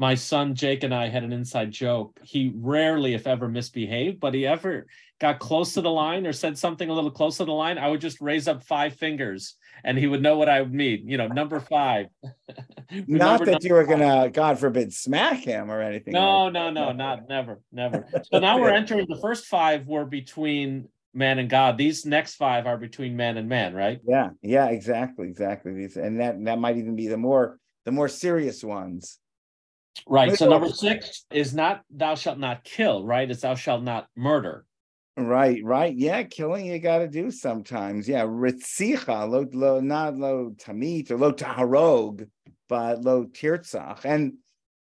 my 0.00 0.14
son 0.14 0.54
Jake 0.54 0.82
and 0.82 0.94
I 0.94 1.10
had 1.10 1.24
an 1.24 1.32
inside 1.32 1.70
joke. 1.70 2.18
He 2.22 2.50
rarely, 2.56 3.12
if 3.12 3.26
ever, 3.26 3.50
misbehaved, 3.50 4.18
but 4.18 4.32
he 4.32 4.46
ever 4.46 4.86
got 5.20 5.40
close 5.40 5.74
to 5.74 5.82
the 5.82 5.90
line 5.90 6.26
or 6.26 6.32
said 6.32 6.56
something 6.56 6.88
a 6.88 6.92
little 6.94 7.10
close 7.10 7.36
to 7.36 7.44
the 7.44 7.52
line, 7.52 7.76
I 7.76 7.88
would 7.88 8.00
just 8.00 8.18
raise 8.22 8.48
up 8.48 8.64
five 8.64 8.94
fingers 8.94 9.56
and 9.84 9.98
he 9.98 10.06
would 10.06 10.22
know 10.22 10.38
what 10.38 10.48
I 10.48 10.62
would 10.62 10.72
mean. 10.72 11.06
You 11.06 11.18
know, 11.18 11.26
number 11.26 11.60
five. 11.60 12.06
not 13.08 13.44
that 13.44 13.62
you 13.62 13.74
were 13.74 13.84
going 13.84 13.98
to, 13.98 14.30
God 14.30 14.58
forbid, 14.58 14.94
smack 14.94 15.40
him 15.40 15.70
or 15.70 15.82
anything. 15.82 16.14
No, 16.14 16.44
like 16.44 16.54
no, 16.54 16.70
no, 16.70 16.92
not 16.92 17.28
never, 17.28 17.60
never. 17.70 18.06
So 18.32 18.38
now 18.38 18.58
we're 18.58 18.70
entering 18.70 19.06
the 19.06 19.20
first 19.20 19.44
five 19.48 19.86
were 19.86 20.06
between 20.06 20.88
man 21.12 21.38
and 21.38 21.50
God. 21.50 21.76
These 21.76 22.06
next 22.06 22.36
five 22.36 22.66
are 22.66 22.78
between 22.78 23.18
man 23.18 23.36
and 23.36 23.50
man, 23.50 23.74
right? 23.74 24.00
Yeah, 24.06 24.30
yeah, 24.40 24.68
exactly, 24.68 25.28
exactly. 25.28 25.74
These, 25.74 25.98
and 25.98 26.20
that 26.20 26.42
that 26.46 26.58
might 26.58 26.78
even 26.78 26.96
be 26.96 27.08
the 27.08 27.18
more 27.18 27.58
the 27.84 27.92
more 27.92 28.08
serious 28.08 28.64
ones. 28.64 29.18
Right. 30.06 30.36
So 30.36 30.48
number 30.48 30.68
six 30.68 31.24
is 31.30 31.54
not 31.54 31.82
thou 31.90 32.14
shalt 32.14 32.38
not 32.38 32.64
kill, 32.64 33.04
right? 33.04 33.30
It's 33.30 33.42
thou 33.42 33.54
shalt 33.54 33.82
not 33.82 34.08
murder. 34.16 34.64
Right, 35.16 35.62
right. 35.64 35.94
Yeah, 35.94 36.22
killing 36.22 36.66
you 36.66 36.78
got 36.78 36.98
to 36.98 37.08
do 37.08 37.30
sometimes. 37.30 38.08
Yeah, 38.08 38.22
ritzicha, 38.22 39.28
lo, 39.28 39.46
lo, 39.52 39.80
not 39.80 40.16
lo 40.16 40.54
tamit 40.56 41.10
or 41.10 41.18
lo 41.18 41.32
taharog, 41.32 42.26
but 42.68 43.02
lo 43.02 43.26
tirtzach. 43.26 44.04
And 44.04 44.34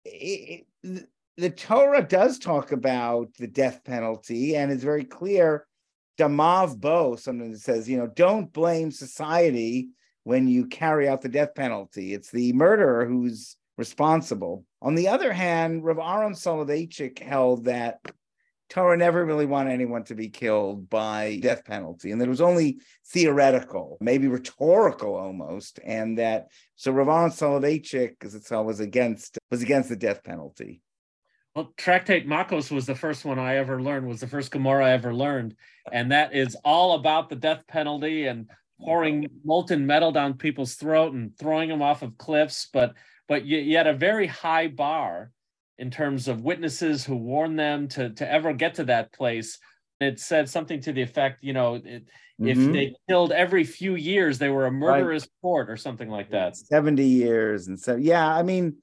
it, 0.06 0.66
it, 0.84 1.08
the 1.38 1.50
Torah 1.50 2.04
does 2.04 2.38
talk 2.38 2.72
about 2.72 3.34
the 3.40 3.48
death 3.48 3.84
penalty, 3.84 4.56
and 4.56 4.72
it's 4.72 4.84
very 4.84 5.06
clear. 5.06 5.66
Damav 6.20 6.78
bo, 6.78 7.16
something 7.16 7.52
that 7.52 7.62
says, 7.62 7.88
you 7.88 7.98
know, 7.98 8.08
don't 8.08 8.52
blame 8.52 8.92
society 8.92 9.90
when 10.26 10.50
you 10.50 10.68
carry 10.68 11.08
out 11.08 11.22
the 11.22 11.30
death 11.30 11.56
penalty. 11.56 12.14
It's 12.14 12.30
the 12.30 12.52
murderer 12.54 13.06
who's 13.06 13.56
responsible. 13.80 14.66
On 14.82 14.94
the 14.94 15.08
other 15.08 15.32
hand, 15.32 15.84
Rav 15.84 15.98
Aaron 15.98 16.34
Soloveitchik 16.34 17.18
held 17.18 17.66
that 17.66 18.00
Torah 18.70 18.98
never 18.98 19.26
really 19.26 19.48
wanted 19.48 19.72
anyone 19.72 20.04
to 20.04 20.14
be 20.14 20.30
killed 20.30 20.90
by 20.90 21.40
death 21.42 21.66
penalty, 21.66 22.12
and 22.12 22.22
that 22.22 22.28
it 22.28 22.30
was 22.30 22.42
only 22.42 22.80
theoretical, 23.08 23.98
maybe 24.00 24.28
rhetorical 24.28 25.16
almost, 25.16 25.80
and 25.84 26.20
that 26.20 26.50
so 26.76 26.92
Rav 26.92 27.08
Aaron 27.08 27.32
Soloveitchik, 27.32 28.24
as 28.24 28.36
it 28.36 28.52
was 28.52 28.80
against 28.80 29.40
was 29.50 29.64
against 29.64 29.90
the 29.90 29.96
death 29.96 30.24
penalty. 30.24 30.82
Well, 31.56 31.74
Tractate 31.78 32.28
Makos 32.28 32.70
was 32.70 32.86
the 32.86 32.94
first 32.94 33.26
one 33.26 33.40
I 33.40 33.56
ever 33.56 33.82
learned, 33.82 34.08
was 34.08 34.20
the 34.20 34.28
first 34.28 34.52
Gemara 34.52 34.86
I 34.86 34.92
ever 34.92 35.16
learned, 35.16 35.56
and 35.92 36.12
that 36.12 36.36
is 36.36 36.56
all 36.64 36.94
about 36.94 37.30
the 37.30 37.36
death 37.36 37.66
penalty 37.66 38.28
and 38.28 38.50
pouring 38.80 39.28
molten 39.44 39.86
metal 39.88 40.12
down 40.12 40.36
people's 40.36 40.76
throat 40.76 41.14
and 41.14 41.36
throwing 41.38 41.70
them 41.70 41.82
off 41.82 42.04
of 42.04 42.18
cliffs, 42.18 42.70
but 42.72 42.94
but 43.30 43.46
you, 43.46 43.60
you 43.60 43.78
had 43.78 43.88
a 43.88 43.94
very 43.94 44.28
high 44.28 44.68
bar 44.68 45.32
in 45.78 45.90
terms 45.90 46.28
of 46.28 46.42
witnesses 46.42 47.06
who 47.06 47.16
warned 47.16 47.58
them 47.58 47.88
to 47.88 48.10
to 48.10 48.30
ever 48.30 48.52
get 48.52 48.76
to 48.76 48.84
that 48.84 49.14
place. 49.14 49.60
It 50.02 50.20
said 50.20 50.50
something 50.50 50.82
to 50.82 50.92
the 50.92 51.02
effect, 51.02 51.44
you 51.44 51.54
know, 51.54 51.76
it, 51.76 51.86
mm-hmm. 51.86 52.48
if 52.48 52.58
they 52.74 52.96
killed 53.08 53.32
every 53.32 53.64
few 53.64 53.96
years, 53.96 54.38
they 54.38 54.50
were 54.50 54.66
a 54.66 54.72
murderous 54.72 55.24
right. 55.24 55.42
court 55.42 55.70
or 55.70 55.78
something 55.78 56.10
like 56.10 56.32
that. 56.32 56.58
Seventy 56.58 57.06
years 57.06 57.68
and 57.68 57.80
so, 57.80 57.96
yeah. 57.96 58.28
I 58.28 58.44
mean, 58.44 58.78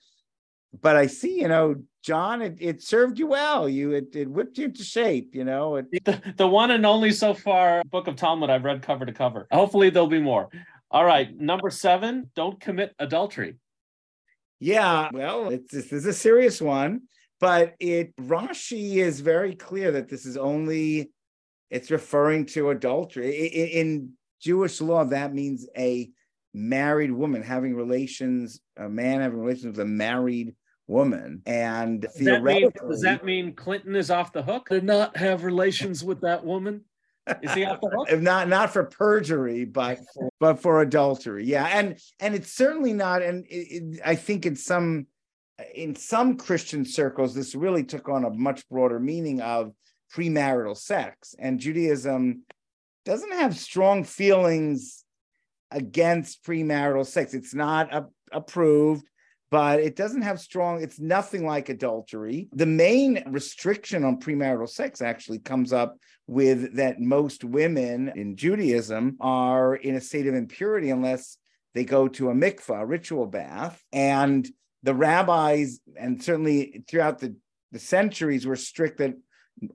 but 0.80 0.96
I 0.96 1.06
see, 1.06 1.40
you 1.40 1.48
know, 1.48 1.76
John, 2.02 2.40
it, 2.40 2.58
it 2.60 2.82
served 2.82 3.18
you 3.18 3.26
well. 3.26 3.68
You 3.68 3.92
it, 3.92 4.14
it 4.14 4.30
whipped 4.30 4.58
you 4.58 4.66
into 4.66 4.84
shape, 4.84 5.34
you 5.34 5.44
know. 5.44 5.76
It... 5.76 6.04
The, 6.04 6.22
the 6.36 6.46
one 6.46 6.70
and 6.70 6.86
only 6.86 7.12
so 7.12 7.34
far 7.34 7.82
book 7.90 8.06
of 8.06 8.16
Talmud 8.16 8.50
I've 8.50 8.64
read 8.64 8.82
cover 8.82 9.04
to 9.06 9.12
cover. 9.12 9.48
Hopefully 9.50 9.90
there'll 9.90 10.06
be 10.06 10.20
more. 10.20 10.48
All 10.90 11.04
right, 11.04 11.34
number 11.36 11.70
seven, 11.70 12.30
don't 12.36 12.60
commit 12.60 12.94
adultery. 12.98 13.56
Yeah, 14.60 15.10
well, 15.12 15.50
it's 15.50 15.72
this 15.72 15.92
is 15.92 16.06
a 16.06 16.12
serious 16.12 16.60
one, 16.60 17.02
but 17.40 17.74
it 17.78 18.16
Rashi 18.16 18.96
is 18.96 19.20
very 19.20 19.54
clear 19.54 19.92
that 19.92 20.08
this 20.08 20.24
is 20.24 20.36
only 20.36 21.10
it's 21.70 21.90
referring 21.90 22.46
to 22.46 22.70
adultery. 22.70 23.48
In, 23.48 23.68
in 23.68 24.12
Jewish 24.40 24.80
law, 24.80 25.04
that 25.04 25.34
means 25.34 25.66
a 25.76 26.10
married 26.54 27.12
woman 27.12 27.42
having 27.42 27.74
relations, 27.74 28.60
a 28.76 28.88
man 28.88 29.20
having 29.20 29.38
relations 29.38 29.76
with 29.76 29.80
a 29.80 29.84
married 29.84 30.54
woman. 30.86 31.42
And 31.44 32.02
does 32.02 32.14
that, 32.14 32.42
mean, 32.42 32.70
does 32.88 33.02
that 33.02 33.24
mean 33.24 33.54
Clinton 33.54 33.94
is 33.94 34.10
off 34.10 34.32
the 34.32 34.42
hook 34.42 34.68
to 34.68 34.80
not 34.80 35.16
have 35.16 35.44
relations 35.44 36.02
with 36.02 36.22
that 36.22 36.44
woman? 36.44 36.84
Is 37.42 37.52
he 37.54 37.64
off 37.64 37.80
the 37.80 37.88
hook? 37.88 38.20
not 38.20 38.48
not 38.48 38.72
for 38.72 38.84
perjury, 38.84 39.64
but 39.64 39.98
for, 40.14 40.30
but 40.38 40.60
for 40.60 40.80
adultery. 40.80 41.44
Yeah, 41.44 41.66
and 41.66 41.98
and 42.20 42.34
it's 42.34 42.52
certainly 42.52 42.92
not. 42.92 43.22
And 43.22 43.44
it, 43.46 43.54
it, 43.54 44.00
I 44.04 44.14
think 44.14 44.46
in 44.46 44.56
some 44.56 45.06
in 45.74 45.96
some 45.96 46.36
Christian 46.36 46.84
circles, 46.84 47.34
this 47.34 47.54
really 47.54 47.84
took 47.84 48.08
on 48.08 48.24
a 48.24 48.30
much 48.30 48.68
broader 48.68 49.00
meaning 49.00 49.40
of 49.40 49.72
premarital 50.14 50.76
sex, 50.76 51.34
and 51.38 51.58
Judaism 51.58 52.42
doesn't 53.04 53.32
have 53.32 53.56
strong 53.56 54.04
feelings 54.04 55.04
against 55.70 56.44
premarital 56.44 57.06
sex. 57.06 57.34
It's 57.34 57.54
not 57.54 57.92
a, 57.94 58.06
approved, 58.32 59.08
but 59.50 59.80
it 59.80 59.94
doesn't 59.94 60.22
have 60.22 60.40
strong, 60.40 60.82
it's 60.82 60.98
nothing 60.98 61.46
like 61.46 61.68
adultery. 61.68 62.48
The 62.52 62.66
main 62.66 63.22
restriction 63.28 64.04
on 64.04 64.20
premarital 64.20 64.68
sex 64.68 65.00
actually 65.00 65.38
comes 65.38 65.72
up 65.72 65.98
with 66.26 66.76
that 66.76 67.00
most 67.00 67.44
women 67.44 68.12
in 68.16 68.36
Judaism 68.36 69.16
are 69.20 69.76
in 69.76 69.94
a 69.94 70.00
state 70.00 70.26
of 70.26 70.34
impurity 70.34 70.90
unless 70.90 71.38
they 71.74 71.84
go 71.84 72.08
to 72.08 72.30
a 72.30 72.34
mikvah, 72.34 72.80
a 72.80 72.86
ritual 72.86 73.26
bath. 73.26 73.80
And 73.92 74.48
the 74.82 74.94
rabbis, 74.94 75.80
and 75.96 76.22
certainly 76.22 76.82
throughout 76.88 77.20
the, 77.20 77.36
the 77.70 77.78
centuries, 77.78 78.46
were 78.46 78.56
strict 78.56 78.98
that 78.98 79.14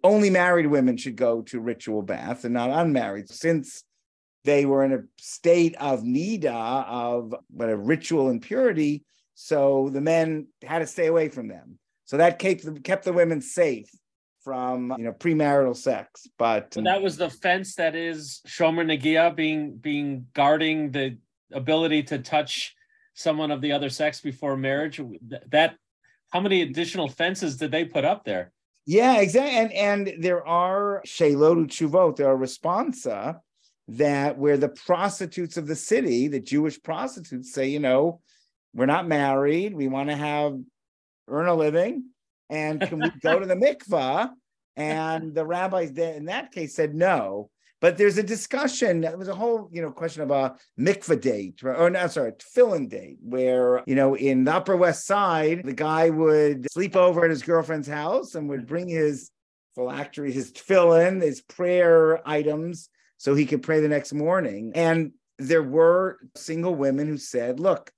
only 0.03 0.29
married 0.29 0.67
women 0.67 0.97
should 0.97 1.15
go 1.15 1.41
to 1.43 1.59
ritual 1.59 2.01
baths 2.01 2.43
and 2.43 2.53
not 2.53 2.69
unmarried. 2.69 3.29
Since 3.29 3.83
they 4.43 4.65
were 4.65 4.83
in 4.83 4.93
a 4.93 5.03
state 5.17 5.75
of 5.77 6.01
nida, 6.01 6.85
of 6.87 7.33
what 7.49 7.69
a 7.69 7.77
ritual 7.77 8.29
impurity, 8.29 9.03
so 9.43 9.89
the 9.91 10.01
men 10.01 10.47
had 10.63 10.79
to 10.79 10.87
stay 10.87 11.07
away 11.07 11.27
from 11.27 11.47
them. 11.47 11.79
So 12.05 12.17
that 12.17 12.37
kept 12.37 12.63
the, 12.63 12.79
kept 12.79 13.05
the 13.05 13.13
women 13.13 13.41
safe 13.41 13.89
from 14.43 14.93
you 14.99 15.05
know 15.05 15.13
premarital 15.13 15.75
sex. 15.75 16.27
But 16.37 16.75
so 16.75 16.81
that 16.81 17.01
was 17.01 17.17
the 17.17 17.29
fence 17.29 17.73
that 17.75 17.95
is 17.95 18.41
Shomer 18.47 18.85
Nagia 18.85 19.35
being 19.35 19.77
being 19.77 20.27
guarding 20.35 20.91
the 20.91 21.17
ability 21.51 22.03
to 22.03 22.19
touch 22.19 22.75
someone 23.15 23.49
of 23.49 23.61
the 23.61 23.71
other 23.71 23.89
sex 23.89 24.21
before 24.21 24.55
marriage. 24.55 25.01
That 25.49 25.75
how 26.29 26.39
many 26.39 26.61
additional 26.61 27.07
fences 27.07 27.57
did 27.57 27.71
they 27.71 27.85
put 27.85 28.05
up 28.05 28.23
there? 28.23 28.51
Yeah, 28.85 29.21
exactly. 29.21 29.57
And 29.57 29.73
and 29.73 30.23
there 30.23 30.45
are 30.45 31.01
Shelotu 31.07 31.65
Chuvot, 31.65 32.15
there 32.15 32.29
are 32.29 32.37
responsa 32.37 33.39
that 33.87 34.37
where 34.37 34.57
the 34.57 34.69
prostitutes 34.69 35.57
of 35.57 35.65
the 35.65 35.75
city, 35.75 36.27
the 36.27 36.39
Jewish 36.39 36.81
prostitutes, 36.81 37.51
say, 37.51 37.67
you 37.69 37.79
know, 37.79 38.21
we're 38.73 38.85
not 38.85 39.07
married, 39.07 39.73
we 39.73 39.87
want 39.87 40.09
to 40.09 40.15
have 40.15 40.57
earn 41.27 41.47
a 41.47 41.53
living, 41.53 42.05
and 42.49 42.81
can 42.81 42.99
we 42.99 43.09
go 43.21 43.39
to 43.39 43.45
the 43.45 43.55
mikvah? 43.89 44.31
And 44.77 45.35
the 45.35 45.45
rabbis 45.45 45.91
in 45.91 46.25
that 46.25 46.51
case 46.51 46.75
said 46.75 46.95
no. 46.95 47.49
But 47.81 47.97
there's 47.97 48.19
a 48.19 48.23
discussion. 48.23 49.01
There 49.01 49.17
was 49.17 49.27
a 49.27 49.35
whole, 49.35 49.67
you 49.71 49.81
know, 49.81 49.91
question 49.91 50.21
about 50.21 50.59
mikvah 50.79 51.19
date, 51.19 51.61
or 51.63 51.89
no, 51.89 52.07
sorry, 52.07 52.33
tefillin 52.33 52.87
date, 52.87 53.17
where 53.21 53.83
you 53.87 53.95
know, 53.95 54.15
in 54.15 54.43
the 54.43 54.53
Upper 54.53 54.77
West 54.77 55.05
Side, 55.07 55.63
the 55.65 55.73
guy 55.73 56.09
would 56.09 56.71
sleep 56.71 56.95
over 56.95 57.23
at 57.23 57.31
his 57.31 57.41
girlfriend's 57.41 57.87
house 57.87 58.35
and 58.35 58.47
would 58.49 58.67
bring 58.67 58.87
his 58.87 59.31
phylactery, 59.75 60.31
his 60.31 60.51
tefillin, 60.51 61.21
his 61.21 61.41
prayer 61.41 62.27
items, 62.27 62.89
so 63.17 63.33
he 63.33 63.47
could 63.47 63.63
pray 63.63 63.81
the 63.81 63.87
next 63.87 64.13
morning. 64.13 64.71
And 64.75 65.13
there 65.39 65.63
were 65.63 66.19
single 66.35 66.75
women 66.75 67.07
who 67.07 67.17
said, 67.17 67.59
"Look, 67.59 67.91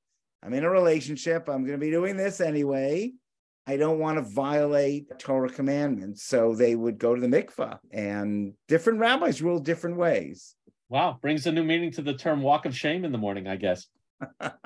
I'm 0.43 0.53
in 0.53 0.63
a 0.63 0.69
relationship. 0.69 1.47
I'm 1.47 1.63
going 1.65 1.79
to 1.79 1.85
be 1.85 1.91
doing 1.91 2.17
this 2.17 2.41
anyway." 2.41 3.13
I 3.65 3.77
don't 3.77 3.99
want 3.99 4.17
to 4.17 4.21
violate 4.21 5.17
Torah 5.19 5.49
commandments. 5.49 6.23
So 6.23 6.53
they 6.53 6.75
would 6.75 6.97
go 6.97 7.15
to 7.15 7.21
the 7.21 7.27
mikvah, 7.27 7.79
and 7.91 8.53
different 8.67 8.99
rabbis 8.99 9.41
rule 9.41 9.59
different 9.59 9.97
ways. 9.97 10.55
Wow, 10.89 11.17
brings 11.21 11.47
a 11.47 11.51
new 11.51 11.63
meaning 11.63 11.91
to 11.93 12.01
the 12.01 12.13
term 12.13 12.41
walk 12.41 12.65
of 12.65 12.77
shame 12.77 13.05
in 13.05 13.11
the 13.11 13.17
morning, 13.17 13.47
I 13.47 13.55
guess. 13.55 13.87
right. 14.41 14.51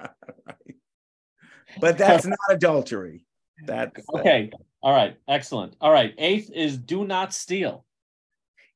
But 1.79 1.97
that's 1.97 2.25
not 2.25 2.39
adultery. 2.49 3.25
That's 3.65 4.01
okay. 4.15 4.49
All 4.81 4.93
right, 4.93 5.17
excellent. 5.27 5.75
All 5.79 5.91
right, 5.91 6.13
eighth 6.17 6.49
is 6.51 6.77
do 6.77 7.05
not 7.05 7.33
steal. 7.33 7.85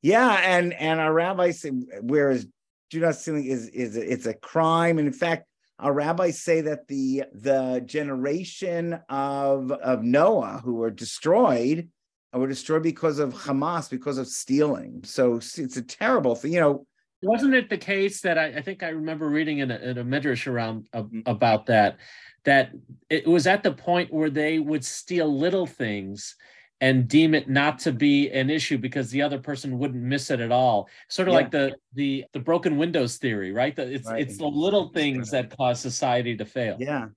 Yeah, 0.01 0.29
and 0.43 0.73
and 0.73 0.99
our 0.99 1.11
rabbis 1.11 1.61
say 1.61 1.69
whereas 2.01 2.45
do 2.89 2.99
not 2.99 3.15
stealing 3.15 3.45
is 3.45 3.69
is 3.69 3.95
it's 3.95 4.25
a 4.25 4.33
crime, 4.33 4.99
and 4.99 5.07
in 5.07 5.13
fact, 5.13 5.45
our 5.81 5.93
rabbis 5.93 6.39
say 6.41 6.61
that 6.61 6.87
the 6.87 7.23
the 7.33 7.81
generation 7.85 8.99
of 9.09 9.71
of 9.71 10.03
Noah 10.03 10.61
who 10.63 10.75
were 10.75 10.91
destroyed 10.91 11.89
were 12.33 12.47
destroyed 12.47 12.83
because 12.83 13.19
of 13.19 13.33
Hamas, 13.33 13.89
because 13.89 14.17
of 14.17 14.27
stealing. 14.27 15.01
So 15.03 15.35
it's 15.35 15.77
a 15.77 15.81
terrible 15.81 16.35
thing. 16.35 16.53
You 16.53 16.61
know, 16.61 16.87
wasn't 17.21 17.55
it 17.55 17.69
the 17.69 17.77
case 17.77 18.21
that 18.21 18.37
I, 18.37 18.45
I 18.47 18.61
think 18.61 18.83
I 18.83 18.89
remember 18.89 19.27
reading 19.27 19.59
in 19.59 19.71
a, 19.71 19.75
in 19.77 19.97
a 19.97 20.03
midrash 20.03 20.47
around 20.47 20.87
uh, 20.93 21.03
about 21.25 21.65
that 21.65 21.97
that 22.43 22.71
it 23.09 23.27
was 23.27 23.45
at 23.45 23.63
the 23.63 23.71
point 23.71 24.13
where 24.13 24.29
they 24.29 24.59
would 24.59 24.83
steal 24.85 25.35
little 25.35 25.67
things 25.67 26.35
and 26.81 27.07
deem 27.07 27.35
it 27.35 27.47
not 27.47 27.77
to 27.79 27.91
be 27.91 28.29
an 28.31 28.49
issue 28.49 28.77
because 28.77 29.11
the 29.11 29.21
other 29.21 29.37
person 29.37 29.77
wouldn't 29.77 30.03
miss 30.03 30.31
it 30.31 30.39
at 30.39 30.51
all. 30.51 30.89
Sort 31.07 31.27
of 31.27 31.33
yeah. 31.33 31.37
like 31.37 31.51
the 31.51 31.75
the 31.93 32.25
the 32.33 32.39
broken 32.39 32.77
windows 32.77 33.17
theory, 33.17 33.51
right? 33.51 33.75
That 33.75 33.87
it's 33.87 34.09
right. 34.09 34.19
it's 34.19 34.37
the 34.37 34.47
little 34.47 34.89
things 34.89 35.29
that 35.31 35.55
cause 35.55 35.79
society 35.79 36.35
to 36.35 36.45
fail. 36.45 36.77
Yeah. 36.79 37.07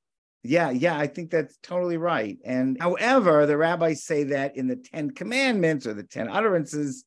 Yeah, 0.47 0.69
yeah, 0.69 0.99
I 0.99 1.07
think 1.07 1.31
that's 1.31 1.57
totally 1.63 1.97
right. 1.97 2.37
And 2.45 2.77
however, 2.79 3.47
the 3.47 3.57
rabbis 3.57 4.05
say 4.05 4.25
that 4.25 4.59
in 4.59 4.69
the 4.69 4.77
10 4.77 5.13
commandments 5.13 5.87
or 5.87 5.95
the 5.95 6.03
10 6.03 6.29
utterances, 6.29 7.07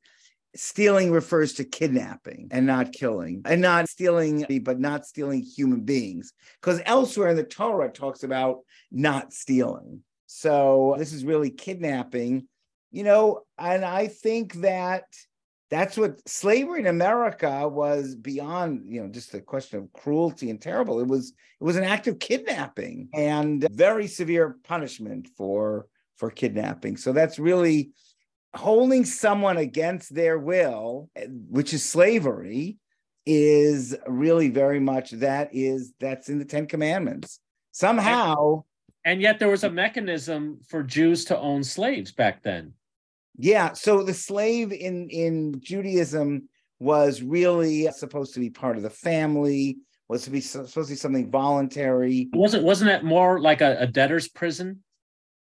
stealing 0.55 1.11
refers 1.11 1.53
to 1.53 1.63
kidnapping 1.63 2.47
and 2.49 2.65
not 2.65 2.91
killing 2.91 3.43
and 3.45 3.61
not 3.61 3.87
stealing 3.87 4.43
but 4.63 4.79
not 4.79 5.05
stealing 5.05 5.41
human 5.41 5.81
beings 5.81 6.33
because 6.59 6.81
elsewhere 6.85 7.29
in 7.29 7.35
the 7.35 7.43
torah 7.43 7.89
talks 7.89 8.23
about 8.23 8.61
not 8.91 9.31
stealing 9.31 10.01
so 10.27 10.95
this 10.97 11.13
is 11.13 11.25
really 11.25 11.49
kidnapping, 11.49 12.47
you 12.91 13.03
know, 13.03 13.41
and 13.57 13.83
I 13.83 14.07
think 14.07 14.55
that 14.55 15.05
that's 15.69 15.97
what 15.97 16.27
slavery 16.27 16.81
in 16.81 16.87
America 16.87 17.67
was 17.67 18.15
beyond, 18.15 18.83
you 18.85 19.01
know, 19.01 19.09
just 19.09 19.33
a 19.33 19.41
question 19.41 19.79
of 19.79 19.93
cruelty 19.93 20.49
and 20.49 20.61
terrible. 20.61 20.99
It 20.99 21.07
was 21.07 21.29
it 21.59 21.63
was 21.63 21.77
an 21.77 21.83
act 21.83 22.07
of 22.07 22.19
kidnapping 22.19 23.09
and 23.13 23.67
very 23.71 24.07
severe 24.07 24.57
punishment 24.63 25.29
for 25.37 25.87
for 26.17 26.29
kidnapping. 26.29 26.97
So 26.97 27.13
that's 27.13 27.39
really 27.39 27.91
holding 28.53 29.05
someone 29.05 29.57
against 29.57 30.13
their 30.13 30.37
will, 30.37 31.09
which 31.49 31.73
is 31.73 31.83
slavery, 31.83 32.77
is 33.25 33.95
really 34.07 34.49
very 34.49 34.79
much 34.79 35.11
that 35.11 35.49
is 35.53 35.93
that's 35.99 36.29
in 36.29 36.39
the 36.39 36.45
Ten 36.45 36.65
Commandments. 36.65 37.39
Somehow 37.71 38.63
and 39.07 39.21
yet 39.21 39.39
there 39.39 39.47
was 39.47 39.63
a 39.63 39.69
mechanism 39.69 40.59
for 40.67 40.83
Jews 40.83 41.23
to 41.25 41.39
own 41.39 41.63
slaves 41.63 42.11
back 42.11 42.43
then. 42.43 42.73
Yeah, 43.37 43.71
so 43.71 44.03
the 44.03 44.13
slave 44.13 44.73
in 44.73 45.09
in 45.09 45.61
Judaism 45.61 46.49
was 46.79 47.21
really 47.21 47.89
supposed 47.93 48.33
to 48.33 48.41
be 48.41 48.49
part 48.49 48.75
of 48.75 48.83
the 48.83 48.89
family, 48.89 49.77
was 50.09 50.23
to 50.23 50.29
be 50.29 50.41
supposed 50.41 50.73
to 50.73 50.87
be 50.87 50.95
something 50.95 51.31
voluntary. 51.31 52.27
Wasn't 52.33 52.65
wasn't 52.65 52.89
that 52.89 53.05
more 53.05 53.39
like 53.39 53.61
a, 53.61 53.77
a 53.79 53.87
debtor's 53.87 54.27
prison? 54.27 54.83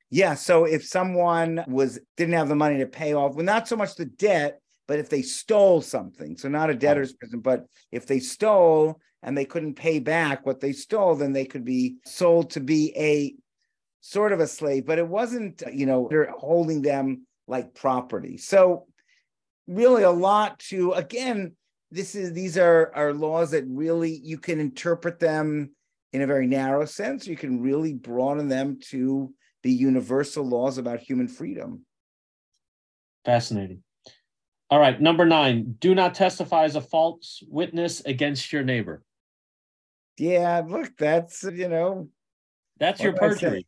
Yeah, 0.09 0.35
so 0.35 0.64
if 0.64 0.87
someone 0.87 1.64
was 1.66 1.99
didn't 2.16 2.35
have 2.35 2.49
the 2.49 2.55
money 2.55 2.79
to 2.79 2.87
pay 2.87 3.12
off, 3.12 3.35
well, 3.35 3.44
not 3.44 3.66
so 3.66 3.75
much 3.75 3.97
the 3.97 4.05
debt, 4.05 4.61
but 4.87 5.01
if 5.01 5.09
they 5.09 5.23
stole 5.23 5.83
something, 5.83 6.37
so 6.37 6.49
not 6.49 6.71
a 6.71 6.75
debtor's 6.75 7.12
prison, 7.12 7.40
but 7.40 7.66
if 7.90 8.07
they 8.07 8.21
stole 8.21 9.01
and 9.25 9.37
they 9.37 9.44
couldn't 9.44 9.75
pay 9.75 9.99
back 9.99 10.47
what 10.47 10.61
they 10.61 10.73
stole, 10.73 11.16
then 11.16 11.33
they 11.33 11.44
could 11.44 11.64
be 11.64 11.97
sold 12.05 12.51
to 12.51 12.61
be 12.61 12.92
a 12.97 13.35
sort 14.01 14.33
of 14.33 14.41
a 14.41 14.47
slave, 14.47 14.87
but 14.87 14.99
it 14.99 15.07
wasn't, 15.07 15.63
you 15.73 15.87
know, 15.87 16.09
they're 16.11 16.31
holding 16.31 16.83
them 16.83 17.27
like 17.47 17.75
property. 17.75 18.37
So 18.37 18.87
really 19.67 20.03
a 20.03 20.11
lot 20.11 20.59
to 20.59 20.93
again, 20.93 21.55
this 21.91 22.15
is 22.15 22.33
these 22.33 22.59
are 22.59 22.93
are 22.95 23.13
laws 23.13 23.51
that 23.53 23.65
really 23.67 24.21
you 24.23 24.39
can 24.39 24.61
interpret 24.61 25.19
them 25.19 25.71
in 26.13 26.23
a 26.23 26.27
very 26.27 26.47
narrow 26.47 26.85
sense. 26.85 27.27
You 27.27 27.37
can 27.37 27.61
really 27.61 27.95
broaden 27.95 28.49
them 28.49 28.79
to 28.91 29.33
the 29.63 29.73
universal 29.73 30.45
laws 30.45 30.79
about 30.79 31.01
human 31.01 31.29
freedom. 31.29 31.85
Fascinating. 33.25 33.83
All 34.71 34.79
right, 34.79 35.01
number 35.01 35.25
nine, 35.25 35.77
do 35.79 35.95
not 35.95 36.15
testify 36.15 36.65
as 36.65 36.77
a 36.77 36.81
false 36.81 37.43
witness 37.49 38.03
against 38.05 38.53
your 38.53 38.63
neighbor. 38.63 39.03
Yeah, 40.19 40.63
look, 40.67 40.97
that's, 40.99 41.43
you 41.43 41.69
know, 41.69 42.09
that's 42.79 43.01
your 43.01 43.15
perjury. 43.15 43.67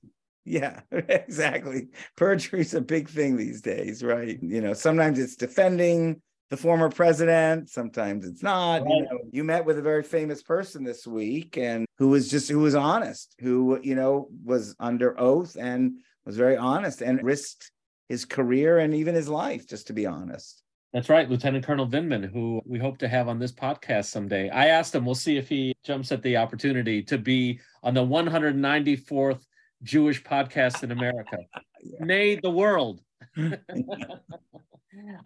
Yeah, 0.51 0.81
exactly. 0.91 1.89
Perjury 2.17 2.63
is 2.63 2.75
a 2.75 2.81
big 2.81 3.09
thing 3.09 3.37
these 3.37 3.63
days, 3.63 4.03
right? 4.03 4.37
You 4.43 4.61
know, 4.61 4.73
sometimes 4.73 5.21
it's 5.21 5.37
defending 5.37 6.21
the 6.51 6.57
former 6.57 6.91
president, 6.91 7.71
sometimes 7.71 8.27
it's 8.27 8.43
not. 8.43 8.83
Right. 8.83 8.91
You 8.91 9.03
know, 9.03 9.19
you 9.31 9.45
met 9.45 9.65
with 9.65 9.79
a 9.79 9.83
very 9.83 10.03
famous 10.03 10.43
person 10.43 10.83
this 10.83 11.07
week 11.07 11.57
and 11.57 11.87
who 11.99 12.09
was 12.09 12.29
just 12.29 12.51
who 12.51 12.59
was 12.59 12.75
honest, 12.75 13.37
who, 13.39 13.79
you 13.85 13.95
know, 13.95 14.29
was 14.45 14.75
under 14.81 15.19
oath 15.21 15.57
and 15.57 15.93
was 16.27 16.37
very 16.37 16.57
honest 16.57 17.01
and 17.01 17.23
risked 17.23 17.71
his 18.09 18.25
career 18.25 18.79
and 18.79 18.93
even 18.93 19.15
his 19.15 19.29
life, 19.29 19.69
just 19.69 19.87
to 19.87 19.93
be 19.93 20.05
honest. 20.05 20.65
That's 20.93 21.09
right, 21.09 21.31
Lieutenant 21.31 21.65
Colonel 21.65 21.87
Vindman, 21.87 22.29
who 22.29 22.61
we 22.67 22.81
hope 22.81 22.99
to 22.99 23.09
have 23.09 23.29
on 23.29 23.39
this 23.39 23.53
podcast 23.53 24.07
someday. 24.07 24.51
I 24.51 24.67
asked 24.67 24.93
him, 24.93 25.05
we'll 25.05 25.15
see 25.15 25.37
if 25.37 25.49
he 25.49 25.73
jumps 25.85 26.11
at 26.11 26.21
the 26.23 26.37
opportunity 26.37 27.05
to 27.05 27.17
be 27.17 27.61
on 27.85 27.95
the 27.95 28.05
194th 28.05 29.47
Jewish 29.83 30.23
podcast 30.23 30.83
in 30.83 30.90
America. 30.90 31.38
yeah. 31.83 32.05
Nay, 32.05 32.38
the 32.43 32.51
world. 32.51 33.01
I, 33.37 33.53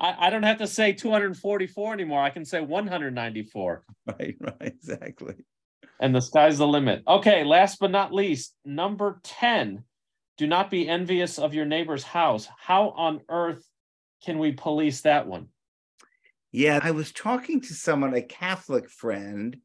I 0.01 0.31
don't 0.31 0.43
have 0.43 0.59
to 0.59 0.67
say 0.67 0.93
244 0.93 1.93
anymore. 1.93 2.23
I 2.23 2.31
can 2.31 2.45
say 2.45 2.61
194. 2.61 3.85
Right, 4.07 4.37
right, 4.41 4.57
exactly. 4.61 5.35
and 6.01 6.15
the 6.15 6.21
sky's 6.21 6.59
the 6.59 6.67
limit. 6.67 7.03
Okay, 7.09 7.45
last 7.45 7.79
but 7.81 7.91
not 7.91 8.13
least, 8.13 8.55
number 8.65 9.21
10. 9.25 9.85
Do 10.37 10.47
not 10.47 10.71
be 10.71 10.89
envious 10.89 11.39
of 11.39 11.55
your 11.55 11.65
neighbor's 11.65 12.03
house. 12.03 12.49
How 12.59 12.91
on 12.91 13.21
earth 13.29 13.65
can 14.25 14.39
we 14.39 14.53
police 14.53 15.03
that 15.03 15.27
one? 15.27 15.49
Yeah, 16.51 16.81
I 16.83 16.93
was 16.93 17.13
talking 17.13 17.61
to 17.63 17.75
someone, 17.75 18.15
a 18.15 18.23
Catholic 18.23 18.89
friend, 18.89 19.57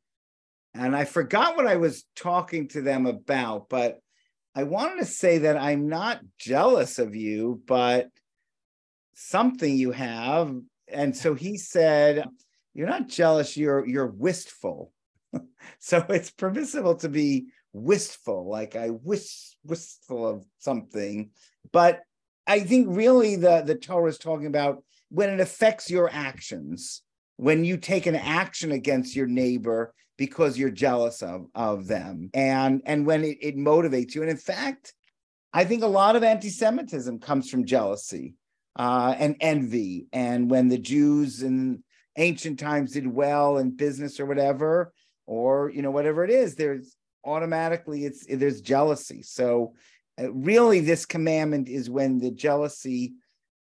and 0.74 0.96
I 0.96 1.06
forgot 1.06 1.56
what 1.56 1.68
I 1.68 1.76
was 1.78 2.06
talking 2.16 2.68
to 2.70 2.82
them 2.82 3.06
about, 3.06 3.70
but 3.70 4.00
I 4.60 4.64
wanted 4.64 5.00
to 5.00 5.06
say 5.06 5.38
that 5.38 5.56
I'm 5.56 5.88
not 5.88 6.20
jealous 6.38 7.00
of 7.00 7.16
you, 7.16 7.62
but 7.66 8.10
something 9.14 9.74
you 9.74 9.92
have. 9.92 10.54
And 10.90 11.16
so 11.16 11.34
he 11.34 11.56
said, 11.56 12.28
You're 12.74 12.90
not 12.90 13.08
jealous, 13.08 13.56
you're 13.56 13.88
you're 13.88 14.08
wistful. 14.12 14.92
so 15.80 16.06
it's 16.10 16.32
permissible 16.32 16.96
to 16.96 17.08
be 17.08 17.46
wistful, 17.72 18.50
like 18.50 18.76
I 18.76 18.90
wish 18.90 19.56
wistful 19.64 20.28
of 20.28 20.46
something. 20.58 21.30
But 21.72 22.02
I 22.46 22.60
think 22.60 22.88
really 22.90 23.38
the, 23.38 23.62
the 23.62 23.76
Torah 23.76 24.10
is 24.10 24.18
talking 24.18 24.48
about 24.48 24.84
when 25.08 25.30
it 25.30 25.40
affects 25.40 25.90
your 25.90 26.10
actions, 26.12 27.02
when 27.38 27.64
you 27.64 27.78
take 27.78 28.08
an 28.08 28.18
action 28.18 28.74
against 28.74 29.16
your 29.16 29.28
neighbor 29.28 29.94
because 30.20 30.58
you're 30.58 30.70
jealous 30.70 31.24
of, 31.24 31.48
of 31.56 31.88
them, 31.88 32.30
and 32.34 32.82
and 32.86 33.08
when 33.08 33.24
it, 33.24 33.38
it 33.42 33.56
motivates 33.56 34.14
you. 34.14 34.22
And 34.22 34.30
in 34.30 34.38
fact, 34.38 34.94
I 35.54 35.64
think 35.64 35.82
a 35.82 35.88
lot 35.88 36.18
of 36.18 36.24
anti-Semitism 36.24 37.20
comes 37.20 37.50
from 37.50 37.66
jealousy 37.66 38.36
uh, 38.78 39.16
and 39.18 39.38
envy. 39.40 40.08
And 40.12 40.52
when 40.52 40.68
the 40.68 40.78
Jews 40.78 41.42
in 41.42 41.84
ancient 42.18 42.60
times 42.60 42.92
did 42.92 43.08
well 43.08 43.58
in 43.58 43.72
business 43.72 44.20
or 44.20 44.26
whatever, 44.26 44.94
or 45.26 45.72
you 45.74 45.82
know 45.82 45.92
whatever 45.92 46.26
it 46.26 46.32
is, 46.32 46.54
there's 46.54 46.98
automatically 47.24 48.04
it's 48.04 48.26
there's 48.30 48.62
jealousy. 48.62 49.24
So 49.24 49.74
uh, 50.22 50.32
really, 50.34 50.82
this 50.82 51.06
commandment 51.06 51.70
is 51.70 51.90
when 51.90 52.20
the 52.20 52.32
jealousy 52.32 53.14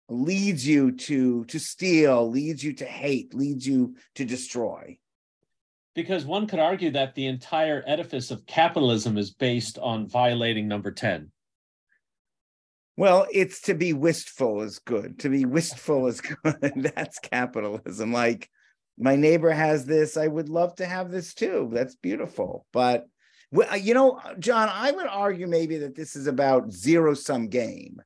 leads 0.09 0.67
you 0.67 0.91
to 0.91 1.45
to 1.45 1.57
steal, 1.57 2.29
leads 2.29 2.61
you 2.65 2.73
to 2.73 2.85
hate, 2.85 3.33
leads 3.33 3.65
you 3.65 3.95
to 4.15 4.25
destroy. 4.25 4.97
Because 5.95 6.25
one 6.25 6.47
could 6.47 6.59
argue 6.59 6.91
that 6.91 7.15
the 7.15 7.25
entire 7.25 7.83
edifice 7.85 8.31
of 8.31 8.45
capitalism 8.45 9.17
is 9.17 9.31
based 9.31 9.77
on 9.79 10.07
violating 10.07 10.67
number 10.67 10.91
10. 10.91 11.31
Well, 12.95 13.27
it's 13.33 13.61
to 13.61 13.73
be 13.73 13.93
wistful 13.93 14.61
is 14.61 14.79
good. 14.79 15.19
To 15.19 15.29
be 15.29 15.45
wistful 15.45 16.07
is 16.07 16.21
good. 16.43 16.91
That's 16.95 17.19
capitalism. 17.19 18.11
Like 18.11 18.49
my 18.97 19.15
neighbor 19.15 19.51
has 19.51 19.85
this, 19.85 20.17
I 20.17 20.27
would 20.27 20.49
love 20.49 20.75
to 20.75 20.85
have 20.85 21.09
this 21.09 21.33
too. 21.33 21.69
That's 21.71 21.95
beautiful. 21.95 22.65
But 22.73 23.05
uh, 23.55 23.75
you 23.75 23.93
know, 23.93 24.19
John, 24.37 24.69
I 24.69 24.91
would 24.91 25.07
argue 25.07 25.47
maybe 25.47 25.77
that 25.77 25.95
this 25.95 26.15
is 26.15 26.27
about 26.27 26.71
zero 26.71 27.13
sum 27.13 27.47
game. 27.47 28.01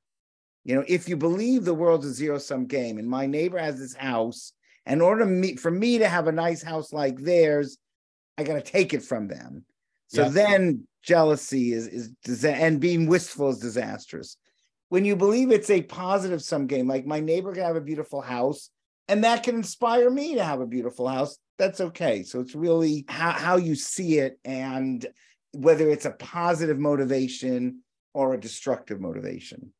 You 0.63 0.76
know, 0.76 0.86
if 0.88 1.10
you 1.10 1.17
believe 1.17 1.65
the 1.65 1.74
world's 1.74 2.06
a 2.06 2.13
zero 2.13 2.38
sum 2.38 2.67
game, 2.67 2.98
and 2.98 3.10
my 3.10 3.26
neighbor 3.26 3.58
has 3.58 3.78
this 3.78 3.93
house, 3.93 4.54
in 4.86 5.02
order 5.02 5.26
me, 5.26 5.56
for 5.56 5.72
me 5.72 6.00
to 6.00 6.08
have 6.08 6.28
a 6.28 6.32
nice 6.32 6.62
house 6.62 6.91
like 6.91 7.17
theirs, 7.17 7.78
I 8.38 8.43
got 8.43 8.54
to 8.54 8.62
take 8.62 8.93
it 8.93 9.04
from 9.04 9.28
them. 9.28 9.65
So 10.08 10.24
yes. 10.24 10.34
then 10.34 10.88
jealousy 11.02 11.74
is 11.74 12.13
is 12.24 12.46
and 12.46 12.80
being 12.80 13.08
wistful 13.08 13.50
is 13.50 13.60
disastrous. 13.60 14.38
When 14.89 15.06
you 15.06 15.15
believe 15.15 15.52
it's 15.52 15.69
a 15.69 15.82
positive 15.82 16.41
sum 16.41 16.67
game, 16.67 16.88
like 16.88 17.06
my 17.06 17.19
neighbor 17.19 17.54
can 17.54 17.63
have 17.63 17.76
a 17.76 17.82
beautiful 17.82 18.22
house, 18.22 18.69
and 19.08 19.24
that 19.24 19.43
can 19.43 19.56
inspire 19.56 20.10
me 20.10 20.36
to 20.36 20.43
have 20.43 20.62
a 20.62 20.67
beautiful 20.67 21.08
house. 21.08 21.38
That's 21.58 21.82
okay. 21.82 22.24
So 22.24 22.39
it's 22.39 22.56
really 22.56 23.06
how, 23.08 23.32
how 23.32 23.58
you 23.58 23.76
see 23.76 24.19
it 24.19 24.39
and 24.43 25.06
whether 25.52 25.89
it's 25.89 26.06
a 26.06 26.12
positive 26.12 26.80
motivation 26.80 27.82
or 28.13 28.34
a 28.34 28.39
destructive 28.39 29.00
motivation. 29.00 29.72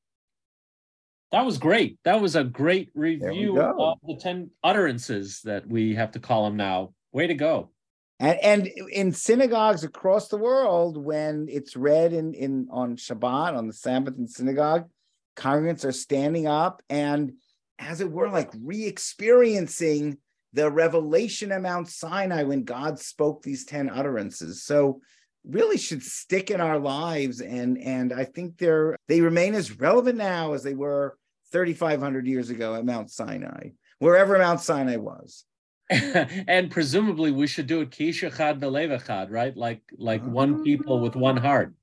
That 1.34 1.48
was 1.48 1.58
great. 1.58 1.98
That 2.04 2.22
was 2.22 2.36
a 2.36 2.44
great 2.44 2.92
review 2.94 3.60
of 3.60 3.98
the 4.08 4.18
10 4.18 4.52
utterances 4.64 5.42
that 5.46 5.68
we 5.68 5.96
have 5.96 6.12
to 6.12 6.20
call 6.20 6.46
them 6.46 6.56
now. 6.56 6.94
Way 7.12 7.26
to 7.26 7.34
go. 7.34 7.72
And, 8.20 8.38
and 8.44 8.68
in 8.68 9.12
synagogues 9.12 9.84
across 9.84 10.28
the 10.28 10.38
world, 10.38 10.96
when 10.96 11.48
it's 11.50 11.76
read 11.76 12.14
in, 12.14 12.36
in 12.36 12.68
on 12.70 12.98
Shabbat, 12.98 13.58
on 13.58 13.66
the 13.66 13.74
Sabbath 13.74 14.16
in 14.16 14.28
synagogue, 14.28 14.88
congregants 15.36 15.84
are 15.84 15.92
standing 15.92 16.46
up 16.46 16.84
and, 16.88 17.34
as 17.80 18.00
it 18.00 18.12
were, 18.12 18.30
like 18.30 18.52
re 18.62 18.86
experiencing 18.86 20.20
the 20.54 20.70
revelation 20.70 21.52
at 21.52 21.64
Mount 21.64 21.90
Sinai 21.90 22.44
when 22.44 22.64
God 22.64 23.00
spoke 23.00 23.42
these 23.42 23.66
10 23.66 23.90
utterances. 23.90 24.64
So 24.64 25.02
really 25.44 25.80
should 25.80 26.04
stick 26.04 26.52
in 26.52 26.62
our 26.62 26.80
lives 26.80 27.42
and 27.42 27.78
and 27.78 28.14
I 28.14 28.24
think 28.24 28.58
they're 28.58 28.96
they 29.10 29.20
remain 29.20 29.56
as 29.56 29.78
relevant 29.78 30.18
now 30.18 30.54
as 30.54 30.64
they 30.64 30.74
were 30.74 31.18
3500 31.54 32.28
years 32.28 32.50
ago 32.50 32.76
at 32.76 32.86
Mount 32.86 33.10
Sinai 33.10 33.70
wherever 34.00 34.38
Mount 34.38 34.60
Sinai 34.60 34.98
was. 34.98 35.46
And 35.90 36.72
presumably 36.72 37.32
we 37.32 37.48
should 37.48 37.68
do 37.68 37.82
it 37.82 37.92
kishachad 37.92 38.60
belevachad 38.60 39.28
right? 39.30 39.56
Like 39.56 39.82
like 39.98 40.24
one 40.26 40.64
people 40.64 41.00
with 41.00 41.16
one 41.16 41.38
heart. 41.38 41.74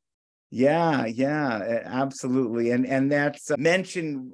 Yeah 0.50 1.06
yeah 1.06 1.82
absolutely. 1.84 2.70
And 2.70 2.86
and 2.86 3.10
that's 3.10 3.50
mentioned 3.56 4.32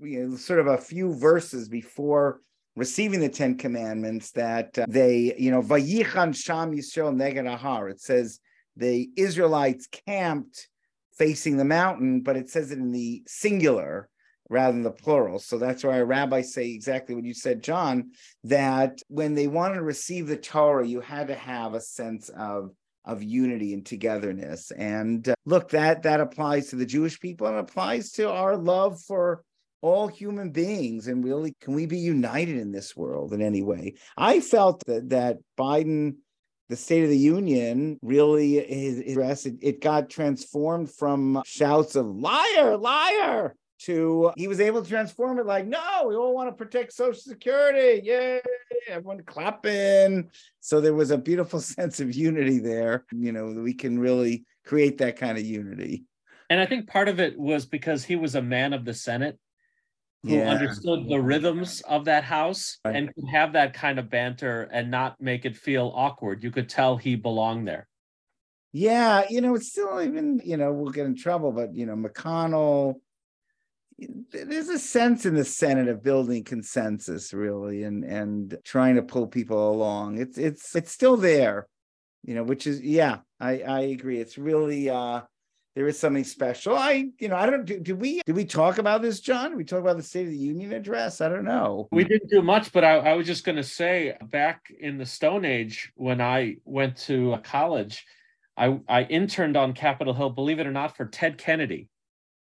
you 0.00 0.28
know, 0.28 0.36
sort 0.36 0.60
of 0.60 0.66
a 0.66 0.78
few 0.78 1.14
verses 1.14 1.68
before 1.68 2.40
receiving 2.74 3.20
the 3.20 3.28
Ten 3.28 3.56
Commandments 3.56 4.30
that 4.32 4.78
uh, 4.78 4.86
they, 4.88 5.34
you 5.36 5.50
know, 5.50 5.62
Vayichan 5.62 6.34
Sham 6.34 6.72
Yisrael 6.72 7.14
Neged. 7.14 7.90
It 7.90 8.00
says 8.00 8.40
the 8.76 9.10
Israelites 9.16 9.88
camped 10.06 10.68
facing 11.18 11.56
the 11.56 11.64
mountain, 11.64 12.20
but 12.20 12.36
it 12.36 12.48
says 12.48 12.70
it 12.70 12.78
in 12.78 12.92
the 12.92 13.22
singular 13.26 14.08
rather 14.48 14.72
than 14.72 14.82
the 14.82 14.90
plural. 14.90 15.38
So 15.38 15.58
that's 15.58 15.84
why 15.84 16.00
rabbis 16.00 16.52
say 16.52 16.70
exactly 16.70 17.14
what 17.14 17.24
you 17.24 17.34
said, 17.34 17.62
John, 17.62 18.12
that 18.44 19.00
when 19.08 19.34
they 19.34 19.46
wanted 19.46 19.76
to 19.76 19.82
receive 19.82 20.26
the 20.26 20.36
Torah, 20.36 20.86
you 20.86 21.00
had 21.00 21.28
to 21.28 21.34
have 21.34 21.74
a 21.74 21.80
sense 21.80 22.28
of 22.30 22.70
of 23.04 23.22
unity 23.22 23.72
and 23.72 23.86
togetherness. 23.86 24.70
And 24.70 25.26
uh, 25.30 25.34
look, 25.46 25.70
that 25.70 26.02
that 26.02 26.20
applies 26.20 26.68
to 26.68 26.76
the 26.76 26.84
Jewish 26.84 27.18
people 27.18 27.46
and 27.46 27.56
applies 27.56 28.10
to 28.12 28.30
our 28.30 28.56
love 28.56 29.00
for 29.00 29.42
all 29.80 30.08
human 30.08 30.50
beings 30.50 31.06
and 31.06 31.24
really 31.24 31.54
can 31.60 31.72
we 31.72 31.86
be 31.86 31.98
united 31.98 32.56
in 32.56 32.72
this 32.72 32.96
world 32.96 33.32
in 33.32 33.40
any 33.40 33.62
way 33.62 33.94
i 34.16 34.40
felt 34.40 34.82
that 34.88 35.10
that 35.10 35.36
biden 35.56 36.16
the 36.68 36.76
State 36.76 37.02
of 37.02 37.10
the 37.10 37.16
Union 37.16 37.98
really 38.02 38.58
is 38.58 38.98
addressed. 38.98 39.46
It, 39.46 39.54
it 39.62 39.80
got 39.80 40.10
transformed 40.10 40.90
from 40.90 41.42
shouts 41.46 41.96
of 41.96 42.06
liar, 42.06 42.76
liar 42.76 43.54
to 43.80 44.32
he 44.36 44.48
was 44.48 44.60
able 44.60 44.82
to 44.82 44.88
transform 44.88 45.38
it 45.38 45.46
like, 45.46 45.66
no, 45.66 46.06
we 46.08 46.16
all 46.16 46.34
want 46.34 46.48
to 46.48 46.54
protect 46.54 46.92
Social 46.92 47.20
Security. 47.20 48.04
Yay! 48.04 48.40
Everyone 48.88 49.22
clapping. 49.22 50.30
So 50.60 50.80
there 50.80 50.94
was 50.94 51.10
a 51.10 51.18
beautiful 51.18 51.60
sense 51.76 52.00
of 52.00 52.14
unity 52.14 52.58
there. 52.58 53.04
You 53.12 53.32
know, 53.32 53.46
we 53.46 53.74
can 53.74 53.98
really 53.98 54.44
create 54.64 54.98
that 54.98 55.16
kind 55.16 55.38
of 55.38 55.44
unity. 55.44 56.04
And 56.50 56.60
I 56.60 56.66
think 56.66 56.88
part 56.88 57.08
of 57.08 57.20
it 57.20 57.38
was 57.38 57.66
because 57.66 58.04
he 58.04 58.16
was 58.16 58.34
a 58.34 58.42
man 58.42 58.72
of 58.72 58.84
the 58.84 58.94
Senate 58.94 59.38
who 60.24 60.36
yeah. 60.36 60.50
understood 60.50 61.08
the 61.08 61.20
rhythms 61.20 61.80
of 61.82 62.06
that 62.06 62.24
house 62.24 62.78
right. 62.84 62.96
and 62.96 63.14
could 63.14 63.28
have 63.30 63.52
that 63.52 63.74
kind 63.74 63.98
of 63.98 64.10
banter 64.10 64.62
and 64.72 64.90
not 64.90 65.20
make 65.20 65.44
it 65.44 65.56
feel 65.56 65.92
awkward. 65.94 66.42
You 66.42 66.50
could 66.50 66.68
tell 66.68 66.96
he 66.96 67.14
belonged 67.14 67.68
there. 67.68 67.86
Yeah, 68.72 69.24
you 69.30 69.40
know, 69.40 69.54
it's 69.54 69.68
still 69.68 70.00
even, 70.02 70.40
you 70.44 70.56
know, 70.56 70.72
we'll 70.72 70.92
get 70.92 71.06
in 71.06 71.16
trouble, 71.16 71.52
but 71.52 71.74
you 71.74 71.86
know, 71.86 71.94
McConnell, 71.94 72.96
there's 74.30 74.68
a 74.68 74.78
sense 74.78 75.26
in 75.26 75.34
the 75.34 75.44
Senate 75.44 75.88
of 75.88 76.02
building 76.02 76.44
consensus, 76.44 77.32
really, 77.32 77.82
and 77.82 78.04
and 78.04 78.56
trying 78.64 78.96
to 78.96 79.02
pull 79.02 79.26
people 79.26 79.70
along. 79.70 80.18
It's 80.18 80.38
it's 80.38 80.76
it's 80.76 80.92
still 80.92 81.16
there, 81.16 81.66
you 82.24 82.34
know, 82.34 82.44
which 82.44 82.66
is 82.66 82.80
yeah, 82.80 83.18
I 83.40 83.60
I 83.60 83.80
agree. 83.80 84.20
It's 84.20 84.38
really 84.38 84.88
uh 84.88 85.22
there 85.74 85.86
is 85.86 85.96
something 85.96 86.24
special. 86.24 86.76
I, 86.76 87.08
you 87.20 87.28
know, 87.28 87.36
I 87.36 87.46
don't 87.46 87.64
do, 87.64 87.78
do 87.78 87.94
we 87.94 88.20
did 88.26 88.34
we 88.34 88.44
talk 88.44 88.78
about 88.78 89.00
this, 89.00 89.20
John? 89.20 89.56
We 89.56 89.62
talk 89.64 89.80
about 89.80 89.96
the 89.96 90.02
State 90.02 90.26
of 90.26 90.32
the 90.32 90.36
Union 90.36 90.72
address? 90.72 91.20
I 91.20 91.28
don't 91.28 91.44
know. 91.44 91.88
We 91.92 92.04
didn't 92.04 92.30
do 92.30 92.42
much, 92.42 92.72
but 92.72 92.84
I, 92.84 92.96
I 92.96 93.14
was 93.14 93.26
just 93.26 93.44
gonna 93.44 93.62
say 93.62 94.16
back 94.24 94.72
in 94.80 94.98
the 94.98 95.06
Stone 95.06 95.44
Age 95.44 95.92
when 95.94 96.20
I 96.20 96.56
went 96.64 96.96
to 97.06 97.36
college, 97.44 98.04
I, 98.56 98.80
I 98.88 99.04
interned 99.04 99.56
on 99.56 99.72
Capitol 99.72 100.14
Hill, 100.14 100.30
believe 100.30 100.58
it 100.58 100.66
or 100.66 100.72
not, 100.72 100.96
for 100.96 101.06
Ted 101.06 101.38
Kennedy. 101.38 101.88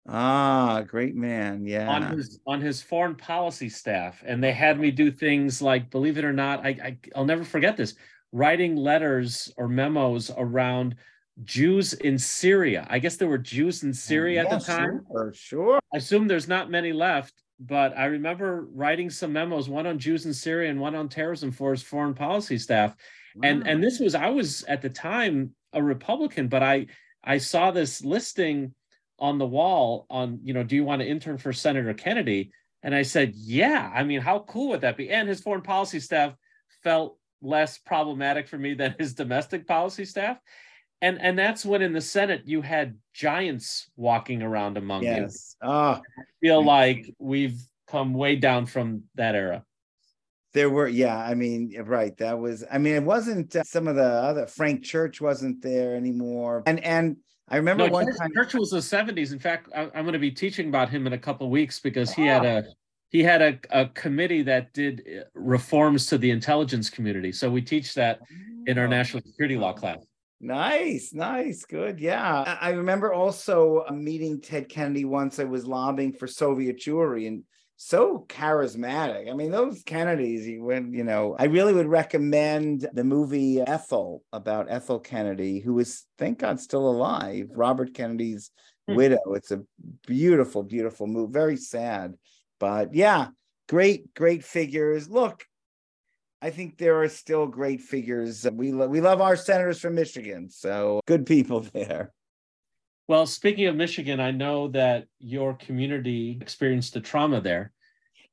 Ah, 0.06 0.82
great 0.86 1.16
man. 1.16 1.64
Yeah. 1.64 1.88
On 1.88 2.16
his 2.16 2.40
on 2.46 2.60
his 2.60 2.82
foreign 2.82 3.14
policy 3.14 3.68
staff. 3.68 4.22
And 4.26 4.42
they 4.42 4.52
had 4.52 4.78
me 4.78 4.90
do 4.90 5.10
things 5.10 5.62
like, 5.62 5.90
believe 5.90 6.18
it 6.18 6.24
or 6.24 6.32
not, 6.32 6.64
I, 6.64 6.68
I 6.68 6.98
I'll 7.16 7.24
never 7.24 7.44
forget 7.44 7.76
this, 7.76 7.94
writing 8.32 8.76
letters 8.76 9.52
or 9.56 9.68
memos 9.68 10.30
around 10.36 10.96
Jews 11.42 11.94
in 11.94 12.18
Syria. 12.18 12.86
I 12.90 12.98
guess 12.98 13.16
there 13.16 13.28
were 13.28 13.38
Jews 13.38 13.82
in 13.82 13.94
Syria 13.94 14.44
yeah, 14.44 14.54
at 14.54 14.60
the 14.60 14.64
time. 14.64 15.00
Sure, 15.10 15.32
sure. 15.34 15.80
I 15.92 15.96
assume 15.96 16.28
there's 16.28 16.48
not 16.48 16.70
many 16.70 16.92
left, 16.92 17.34
but 17.58 17.96
I 17.96 18.04
remember 18.06 18.68
writing 18.72 19.10
some 19.10 19.32
memos, 19.32 19.68
one 19.68 19.86
on 19.86 19.98
Jews 19.98 20.26
in 20.26 20.34
Syria 20.34 20.70
and 20.70 20.78
one 20.78 20.94
on 20.94 21.08
terrorism 21.08 21.50
for 21.50 21.70
his 21.70 21.82
foreign 21.82 22.14
policy 22.14 22.58
staff. 22.58 22.94
Wow. 23.36 23.48
And 23.48 23.66
and 23.66 23.82
this 23.82 23.98
was 24.00 24.14
I 24.14 24.28
was 24.28 24.64
at 24.64 24.82
the 24.82 24.90
time 24.90 25.54
a 25.72 25.82
Republican, 25.82 26.48
but 26.48 26.62
I 26.62 26.86
I 27.24 27.38
saw 27.38 27.70
this 27.70 28.04
listing 28.04 28.74
on 29.18 29.38
the 29.38 29.46
wall 29.46 30.06
on, 30.10 30.40
you 30.42 30.54
know, 30.54 30.62
do 30.62 30.74
you 30.74 30.84
want 30.84 31.02
to 31.02 31.08
intern 31.08 31.38
for 31.38 31.52
Senator 31.52 31.94
Kennedy? 31.94 32.50
And 32.82 32.94
I 32.94 33.02
said, 33.02 33.32
yeah. 33.34 33.90
I 33.94 34.04
mean, 34.04 34.20
how 34.20 34.40
cool 34.40 34.70
would 34.70 34.82
that 34.82 34.96
be? 34.96 35.10
And 35.10 35.28
his 35.28 35.40
foreign 35.40 35.62
policy 35.62 36.00
staff 36.00 36.34
felt 36.82 37.18
less 37.40 37.78
problematic 37.78 38.48
for 38.48 38.58
me 38.58 38.74
than 38.74 38.94
his 38.98 39.14
domestic 39.14 39.66
policy 39.66 40.04
staff. 40.04 40.38
And 41.02 41.20
and 41.20 41.38
that's 41.38 41.66
when 41.66 41.82
in 41.82 41.92
the 41.92 42.00
Senate 42.00 42.42
you 42.46 42.62
had 42.62 42.96
giants 43.12 43.90
walking 43.96 44.42
around 44.42 44.78
among 44.78 45.02
yes. 45.02 45.56
you. 45.62 45.68
Oh, 45.68 45.90
I 45.90 46.00
feel 46.40 46.64
like 46.64 47.14
we've 47.18 47.60
come 47.86 48.14
way 48.14 48.36
down 48.36 48.64
from 48.66 49.02
that 49.16 49.34
era. 49.34 49.64
There 50.54 50.70
were, 50.70 50.86
yeah, 50.86 51.18
I 51.18 51.34
mean, 51.34 51.74
right. 51.84 52.16
That 52.18 52.38
was, 52.38 52.64
I 52.70 52.78
mean, 52.78 52.94
it 52.94 53.02
wasn't 53.02 53.54
uh, 53.56 53.64
some 53.64 53.88
of 53.88 53.96
the 53.96 54.04
other 54.04 54.46
Frank 54.46 54.84
Church 54.84 55.20
wasn't 55.20 55.60
there 55.62 55.96
anymore, 55.96 56.62
and 56.64 56.78
and 56.82 57.16
I 57.48 57.56
remember 57.56 57.86
no, 57.86 57.92
one 57.92 58.06
Church, 58.06 58.18
time. 58.18 58.32
Church 58.34 58.54
was 58.54 58.70
the 58.70 58.82
seventies. 58.82 59.32
In 59.32 59.38
fact, 59.38 59.68
I, 59.74 59.82
am 59.82 60.04
going 60.04 60.12
to 60.14 60.18
be 60.18 60.30
teaching 60.30 60.68
about 60.68 60.88
him 60.88 61.06
in 61.06 61.12
a 61.12 61.18
couple 61.18 61.46
of 61.46 61.50
weeks 61.50 61.78
because 61.78 62.12
he 62.12 62.24
had 62.24 62.44
a 62.44 62.64
he 63.10 63.22
had 63.22 63.42
a, 63.42 63.58
a 63.70 63.86
committee 63.88 64.42
that 64.42 64.72
did 64.72 65.02
uh, 65.06 65.24
reforms 65.34 66.06
to 66.06 66.18
the 66.18 66.30
intelligence 66.30 66.90
community. 66.90 67.32
So 67.32 67.50
we 67.50 67.62
teach 67.62 67.94
that 67.94 68.20
in 68.66 68.78
our 68.78 68.88
national 68.88 69.22
security 69.22 69.56
law 69.56 69.72
class. 69.72 69.98
Nice, 70.40 71.12
nice, 71.14 71.64
good. 71.64 72.00
Yeah. 72.00 72.58
I 72.60 72.70
remember 72.70 73.12
also 73.12 73.84
meeting 73.92 74.40
Ted 74.40 74.68
Kennedy 74.68 75.04
once. 75.04 75.38
I 75.38 75.44
was 75.44 75.66
lobbying 75.66 76.12
for 76.12 76.26
Soviet 76.26 76.78
Jewry 76.78 77.28
and 77.28 77.44
so 77.76 78.24
charismatic. 78.28 79.30
I 79.30 79.34
mean, 79.34 79.50
those 79.50 79.82
Kennedys, 79.82 80.46
you 80.46 80.62
would, 80.64 80.92
you 80.92 81.04
know, 81.04 81.34
I 81.38 81.44
really 81.44 81.72
would 81.72 81.88
recommend 81.88 82.88
the 82.92 83.04
movie 83.04 83.60
Ethel 83.60 84.22
about 84.32 84.70
Ethel 84.70 85.00
Kennedy, 85.00 85.60
who 85.60 85.78
is, 85.80 86.04
thank 86.18 86.38
God, 86.38 86.60
still 86.60 86.88
alive, 86.88 87.48
Robert 87.54 87.94
Kennedy's 87.94 88.50
hmm. 88.88 88.94
widow. 88.94 89.34
It's 89.34 89.50
a 89.50 89.62
beautiful, 90.06 90.62
beautiful 90.62 91.06
movie, 91.06 91.32
very 91.32 91.56
sad. 91.56 92.14
But 92.60 92.94
yeah, 92.94 93.28
great, 93.68 94.14
great 94.14 94.44
figures. 94.44 95.08
Look, 95.08 95.44
I 96.40 96.50
think 96.50 96.78
there 96.78 97.02
are 97.02 97.08
still 97.08 97.46
great 97.46 97.80
figures. 97.80 98.46
We, 98.50 98.70
lo- 98.72 98.88
we 98.88 99.00
love 99.00 99.20
our 99.20 99.36
senators 99.36 99.80
from 99.80 99.94
Michigan. 99.94 100.48
So 100.50 101.00
good 101.06 101.26
people 101.26 101.60
there. 101.72 102.12
Well, 103.06 103.26
speaking 103.26 103.66
of 103.66 103.76
Michigan, 103.76 104.18
I 104.18 104.30
know 104.30 104.68
that 104.68 105.06
your 105.18 105.54
community 105.54 106.38
experienced 106.40 106.96
a 106.96 107.00
trauma 107.00 107.40
there 107.40 107.72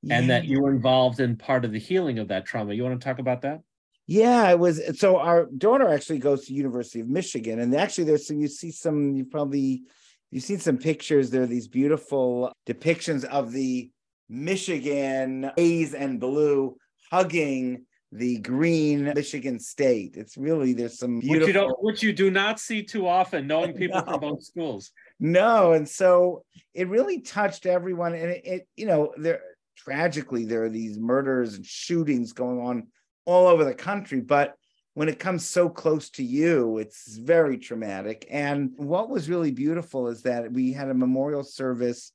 yeah. 0.01 0.17
and 0.17 0.29
that 0.29 0.45
you 0.45 0.61
were 0.61 0.71
involved 0.71 1.19
in 1.19 1.35
part 1.35 1.65
of 1.65 1.71
the 1.71 1.79
healing 1.79 2.19
of 2.19 2.29
that 2.29 2.45
trauma. 2.45 2.73
You 2.73 2.83
want 2.83 2.99
to 2.99 3.05
talk 3.05 3.19
about 3.19 3.41
that? 3.41 3.61
Yeah, 4.07 4.49
it 4.49 4.59
was 4.59 4.81
so 4.99 5.17
our 5.17 5.45
daughter 5.57 5.87
actually 5.87 6.19
goes 6.19 6.45
to 6.45 6.53
University 6.53 6.99
of 6.99 7.07
Michigan 7.07 7.59
and 7.59 7.73
actually 7.75 8.05
there's 8.05 8.27
some 8.27 8.39
you 8.39 8.47
see 8.47 8.71
some 8.71 9.15
you 9.15 9.25
probably 9.25 9.83
you've 10.31 10.43
seen 10.43 10.59
some 10.59 10.77
pictures 10.77 11.29
there 11.29 11.43
are 11.43 11.47
these 11.47 11.67
beautiful 11.67 12.51
depictions 12.67 13.23
of 13.25 13.51
the 13.51 13.89
Michigan 14.27 15.51
A's 15.55 15.93
and 15.93 16.19
blue 16.19 16.75
hugging 17.09 17.85
the 18.11 18.37
green 18.39 19.05
Michigan 19.05 19.59
State. 19.59 20.17
It's 20.17 20.37
really 20.37 20.73
there's 20.73 20.99
some 20.99 21.19
beautiful 21.19 21.39
which 21.39 21.47
you 21.47 21.53
don't 21.53 21.83
which 21.83 22.03
you 22.03 22.13
do 22.13 22.29
not 22.29 22.59
see 22.59 22.83
too 22.83 23.07
often, 23.07 23.47
knowing 23.47 23.73
people 23.73 24.01
no. 24.05 24.11
from 24.11 24.19
both 24.19 24.43
schools. 24.43 24.91
No, 25.19 25.73
and 25.73 25.87
so 25.87 26.43
it 26.73 26.89
really 26.89 27.21
touched 27.21 27.65
everyone, 27.65 28.13
and 28.13 28.31
it, 28.31 28.41
it 28.45 28.67
you 28.75 28.85
know 28.85 29.13
there 29.17 29.41
tragically 29.77 30.45
there 30.45 30.63
are 30.63 30.69
these 30.69 30.99
murders 30.99 31.55
and 31.55 31.65
shootings 31.65 32.33
going 32.33 32.59
on 32.59 32.87
all 33.25 33.47
over 33.47 33.63
the 33.63 33.73
country, 33.73 34.19
but 34.19 34.55
when 34.93 35.07
it 35.07 35.19
comes 35.19 35.47
so 35.47 35.69
close 35.69 36.09
to 36.09 36.23
you, 36.23 36.77
it's 36.77 37.15
very 37.17 37.57
traumatic. 37.57 38.27
And 38.29 38.71
what 38.75 39.09
was 39.09 39.29
really 39.29 39.51
beautiful 39.51 40.09
is 40.09 40.23
that 40.23 40.51
we 40.51 40.73
had 40.73 40.89
a 40.89 40.93
memorial 40.93 41.43
service 41.43 42.11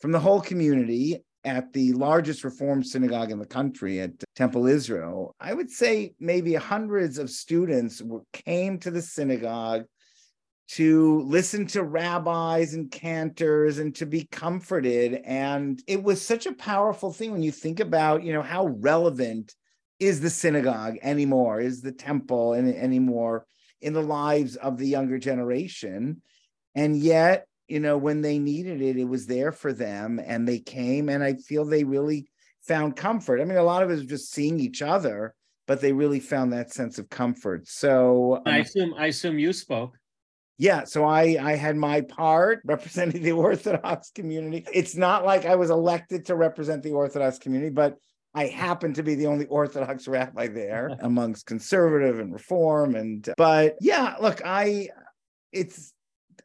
from 0.00 0.10
the 0.10 0.18
whole 0.18 0.40
community 0.40 1.24
at 1.46 1.72
the 1.72 1.92
largest 1.92 2.42
Reform 2.42 2.82
synagogue 2.82 3.30
in 3.30 3.38
the 3.38 3.46
country 3.46 4.00
at 4.00 4.10
Temple 4.34 4.66
Israel, 4.66 5.34
I 5.40 5.54
would 5.54 5.70
say 5.70 6.14
maybe 6.18 6.54
hundreds 6.54 7.18
of 7.18 7.30
students 7.30 8.02
were, 8.02 8.22
came 8.32 8.78
to 8.80 8.90
the 8.90 9.00
synagogue 9.00 9.84
to 10.68 11.20
listen 11.20 11.64
to 11.68 11.84
rabbis 11.84 12.74
and 12.74 12.90
cantors 12.90 13.78
and 13.78 13.94
to 13.94 14.04
be 14.04 14.26
comforted. 14.32 15.22
And 15.24 15.80
it 15.86 16.02
was 16.02 16.20
such 16.20 16.46
a 16.46 16.54
powerful 16.54 17.12
thing 17.12 17.30
when 17.30 17.44
you 17.44 17.52
think 17.52 17.78
about, 17.78 18.24
you 18.24 18.32
know, 18.32 18.42
how 18.42 18.66
relevant 18.66 19.54
is 20.00 20.20
the 20.20 20.30
synagogue 20.30 20.98
anymore, 21.00 21.60
is 21.60 21.80
the 21.80 21.92
temple 21.92 22.54
anymore 22.54 23.46
in 23.80 23.92
the 23.92 24.02
lives 24.02 24.56
of 24.56 24.78
the 24.78 24.88
younger 24.88 25.18
generation. 25.18 26.20
And 26.74 26.96
yet 26.96 27.46
you 27.68 27.80
know, 27.80 27.98
when 27.98 28.20
they 28.20 28.38
needed 28.38 28.80
it, 28.80 28.96
it 28.96 29.04
was 29.04 29.26
there 29.26 29.52
for 29.52 29.72
them 29.72 30.20
and 30.24 30.46
they 30.46 30.58
came 30.58 31.08
and 31.08 31.22
I 31.22 31.34
feel 31.34 31.64
they 31.64 31.84
really 31.84 32.28
found 32.62 32.96
comfort. 32.96 33.40
I 33.40 33.44
mean, 33.44 33.58
a 33.58 33.62
lot 33.62 33.82
of 33.82 33.90
it 33.90 33.94
was 33.94 34.04
just 34.04 34.32
seeing 34.32 34.60
each 34.60 34.82
other, 34.82 35.34
but 35.66 35.80
they 35.80 35.92
really 35.92 36.20
found 36.20 36.52
that 36.52 36.72
sense 36.72 36.98
of 36.98 37.08
comfort. 37.08 37.66
So 37.68 38.42
I 38.46 38.56
um, 38.56 38.60
assume 38.62 38.94
I 38.96 39.06
assume 39.06 39.38
you 39.38 39.52
spoke. 39.52 39.96
Yeah, 40.58 40.84
so 40.84 41.04
I 41.04 41.36
I 41.40 41.56
had 41.56 41.76
my 41.76 42.00
part 42.02 42.60
representing 42.64 43.22
the 43.22 43.32
Orthodox 43.32 44.10
community. 44.10 44.64
It's 44.72 44.96
not 44.96 45.24
like 45.24 45.44
I 45.44 45.56
was 45.56 45.70
elected 45.70 46.26
to 46.26 46.36
represent 46.36 46.82
the 46.82 46.92
Orthodox 46.92 47.38
community, 47.38 47.70
but 47.70 47.96
I 48.34 48.46
happened 48.46 48.96
to 48.96 49.02
be 49.02 49.14
the 49.14 49.26
only 49.26 49.46
Orthodox 49.46 50.06
rabbi 50.08 50.48
there 50.48 50.96
amongst 51.00 51.46
conservative 51.46 52.20
and 52.20 52.32
reform 52.32 52.94
and 52.94 53.28
but 53.36 53.76
yeah, 53.80 54.16
look, 54.20 54.40
I 54.44 54.88
it's 55.52 55.92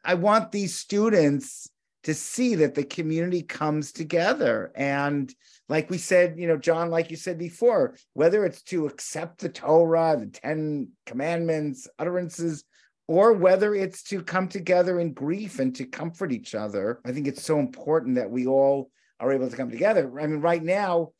I 0.04 0.16
want 0.16 0.52
these 0.52 0.78
students 0.78 1.70
to 2.04 2.14
see 2.14 2.56
that 2.56 2.74
the 2.74 2.84
community 2.84 3.44
comes 3.44 3.92
together. 3.92 4.72
And 4.76 5.34
like 5.70 5.90
we 5.90 6.00
said, 6.00 6.38
you 6.38 6.48
know, 6.48 6.58
John, 6.58 6.90
like 6.90 7.12
you 7.12 7.18
said 7.18 7.38
before, 7.38 7.96
whether 8.14 8.44
it's 8.44 8.64
to 8.64 8.88
accept 8.88 9.40
the 9.40 9.50
Torah, 9.50 10.18
the 10.20 10.28
10 10.28 10.90
commandments, 11.06 11.88
utterances, 12.00 12.64
or 13.08 13.34
whether 13.34 13.76
it's 13.76 14.04
to 14.04 14.24
come 14.24 14.48
together 14.48 15.00
in 15.00 15.14
grief 15.14 15.60
and 15.60 15.76
to 15.76 15.86
comfort 15.86 16.32
each 16.32 16.56
other, 16.56 17.00
I 17.06 17.12
think 17.12 17.28
it's 17.28 17.44
so 17.44 17.60
important 17.60 18.16
that 18.16 18.32
we 18.32 18.48
all 18.48 18.90
are 19.20 19.32
able 19.32 19.50
to 19.50 19.58
come 19.58 19.70
together. 19.70 20.20
I 20.20 20.26
mean, 20.26 20.42
right 20.42 20.64
now, 20.64 21.12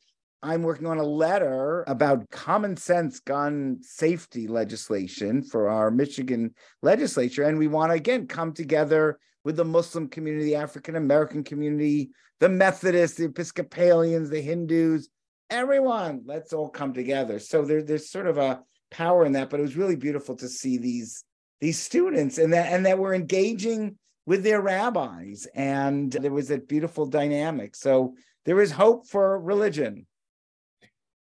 I'm 0.42 0.62
working 0.62 0.86
on 0.86 0.98
a 0.98 1.04
letter 1.04 1.84
about 1.86 2.28
common 2.30 2.76
sense 2.76 3.20
gun 3.20 3.78
safety 3.80 4.48
legislation 4.48 5.42
for 5.42 5.68
our 5.68 5.90
Michigan 5.90 6.54
legislature. 6.82 7.44
And 7.44 7.58
we 7.58 7.68
want 7.68 7.90
to, 7.90 7.96
again, 7.96 8.26
come 8.26 8.52
together 8.52 9.18
with 9.44 9.56
the 9.56 9.64
Muslim 9.64 10.08
community, 10.08 10.46
the 10.46 10.56
African 10.56 10.96
American 10.96 11.44
community, 11.44 12.10
the 12.40 12.48
Methodists, 12.48 13.18
the 13.18 13.26
Episcopalians, 13.26 14.30
the 14.30 14.40
Hindus, 14.40 15.08
everyone. 15.48 16.22
Let's 16.24 16.52
all 16.52 16.68
come 16.68 16.92
together. 16.92 17.38
So 17.38 17.64
there, 17.64 17.82
there's 17.82 18.10
sort 18.10 18.26
of 18.26 18.38
a 18.38 18.60
power 18.90 19.24
in 19.24 19.32
that, 19.32 19.48
but 19.48 19.60
it 19.60 19.64
was 19.64 19.76
really 19.76 19.96
beautiful 19.96 20.34
to 20.36 20.48
see 20.48 20.78
these 20.78 21.24
these 21.62 21.78
students 21.78 22.38
and 22.38 22.52
that 22.52 22.72
and 22.72 22.84
that 22.84 22.98
we're 22.98 23.14
engaging 23.14 23.96
with 24.26 24.42
their 24.42 24.60
rabbis 24.60 25.46
and 25.54 26.10
there 26.10 26.32
was 26.32 26.50
a 26.50 26.58
beautiful 26.58 27.06
dynamic 27.06 27.76
so 27.76 28.14
there 28.44 28.60
is 28.60 28.72
hope 28.72 29.06
for 29.06 29.40
religion 29.40 30.04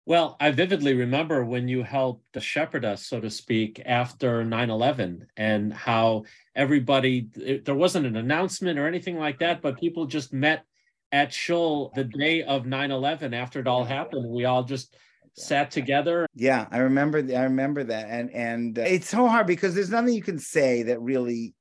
well, 0.06 0.36
I 0.40 0.52
vividly 0.52 0.94
remember 0.94 1.46
when 1.46 1.68
you 1.68 1.84
helped 1.84 2.42
shepherd 2.42 2.84
us, 2.84 3.06
so 3.06 3.22
to 3.22 3.30
speak, 3.30 3.82
after 3.86 4.44
9 4.44 4.70
11, 4.70 5.28
and 5.38 5.72
how 5.72 6.24
everybody, 6.56 7.30
it, 7.36 7.64
there 7.66 7.76
wasn't 7.76 8.06
an 8.06 8.18
announcement 8.18 8.78
or 8.78 8.88
anything 8.88 9.18
like 9.18 9.40
that, 9.40 9.62
but 9.62 9.80
people 9.80 10.06
just 10.06 10.34
met 10.34 10.66
at 11.14 11.32
Shul 11.32 11.92
the 11.96 12.04
day 12.04 12.44
of 12.44 12.66
9 12.66 12.92
11 12.92 13.34
after 13.34 13.62
it 13.62 13.68
all 13.68 13.86
happened. 13.86 14.30
We 14.30 14.44
all 14.44 14.64
just 14.64 14.94
sat 15.36 15.72
together. 15.72 16.28
Yeah, 16.36 16.68
I 16.70 16.80
remember. 16.80 17.20
I 17.20 17.44
remember 17.44 17.84
that, 17.86 18.08
and 18.10 18.30
and 18.32 18.78
uh, 18.78 18.82
it's 18.82 19.10
so 19.10 19.28
hard 19.28 19.48
because 19.48 19.74
there's 19.74 19.90
nothing 19.90 20.14
you 20.14 20.22
can 20.22 20.40
say 20.40 20.84
that 20.84 21.02
really, 21.02 21.54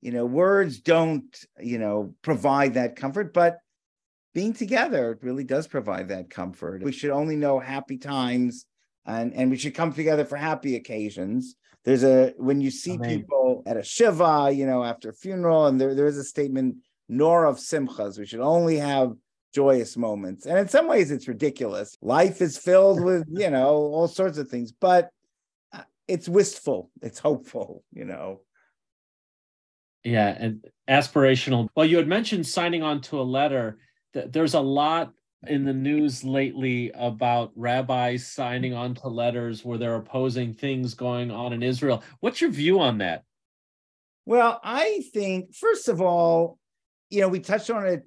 you 0.00 0.12
know, 0.12 0.24
words 0.24 0.80
don't, 0.80 1.24
you 1.60 1.78
know, 1.78 2.14
provide 2.22 2.74
that 2.74 2.96
comfort, 2.96 3.32
but 3.34 3.58
being 4.34 4.52
together 4.52 5.18
really 5.22 5.44
does 5.44 5.66
provide 5.66 6.08
that 6.08 6.30
comfort. 6.30 6.82
We 6.82 6.92
should 6.92 7.10
only 7.10 7.36
know 7.36 7.58
happy 7.58 7.98
times 7.98 8.66
and, 9.06 9.34
and 9.34 9.50
we 9.50 9.56
should 9.56 9.74
come 9.74 9.92
together 9.92 10.24
for 10.24 10.36
happy 10.36 10.76
occasions. 10.76 11.56
There's 11.84 12.04
a 12.04 12.34
when 12.36 12.60
you 12.60 12.70
see 12.70 12.92
Amen. 12.92 13.20
people 13.20 13.62
at 13.66 13.76
a 13.76 13.82
shiva, 13.82 14.50
you 14.52 14.66
know, 14.66 14.84
after 14.84 15.08
a 15.08 15.14
funeral, 15.14 15.66
and 15.66 15.80
there, 15.80 15.94
there 15.94 16.06
is 16.06 16.18
a 16.18 16.24
statement, 16.24 16.76
nor 17.08 17.46
of 17.46 17.56
simchas. 17.56 18.18
We 18.18 18.26
should 18.26 18.40
only 18.40 18.76
have 18.76 19.12
joyous 19.54 19.96
moments. 19.96 20.46
And 20.46 20.58
in 20.58 20.68
some 20.68 20.86
ways 20.86 21.10
it's 21.10 21.26
ridiculous. 21.26 21.96
Life 22.02 22.42
is 22.42 22.58
filled 22.58 23.00
with, 23.04 23.24
you 23.28 23.50
know, 23.50 23.74
all 23.74 24.08
sorts 24.08 24.38
of 24.38 24.48
things, 24.48 24.72
but 24.72 25.10
uh, 25.72 25.82
it's 26.06 26.28
wistful, 26.28 26.90
it's 27.02 27.18
hopeful, 27.18 27.82
you 27.92 28.04
know. 28.04 28.42
Yeah, 30.04 30.34
and 30.38 30.64
aspirational. 30.88 31.68
Well, 31.76 31.84
you 31.84 31.98
had 31.98 32.08
mentioned 32.08 32.46
signing 32.46 32.82
on 32.82 33.00
to 33.02 33.20
a 33.20 33.22
letter 33.22 33.78
there's 34.12 34.54
a 34.54 34.60
lot 34.60 35.12
in 35.46 35.64
the 35.64 35.72
news 35.72 36.22
lately 36.22 36.90
about 36.94 37.52
rabbis 37.56 38.26
signing 38.26 38.74
on 38.74 38.94
to 38.94 39.08
letters 39.08 39.64
where 39.64 39.78
they're 39.78 39.96
opposing 39.96 40.52
things 40.52 40.94
going 40.94 41.30
on 41.30 41.52
in 41.52 41.62
Israel. 41.62 42.02
What's 42.20 42.40
your 42.40 42.50
view 42.50 42.80
on 42.80 42.98
that? 42.98 43.24
Well, 44.26 44.60
I 44.62 45.02
think 45.12 45.54
first 45.54 45.88
of 45.88 46.00
all, 46.00 46.58
you 47.08 47.20
know, 47.20 47.28
we 47.28 47.40
touched 47.40 47.70
on 47.70 47.86
it 47.86 48.04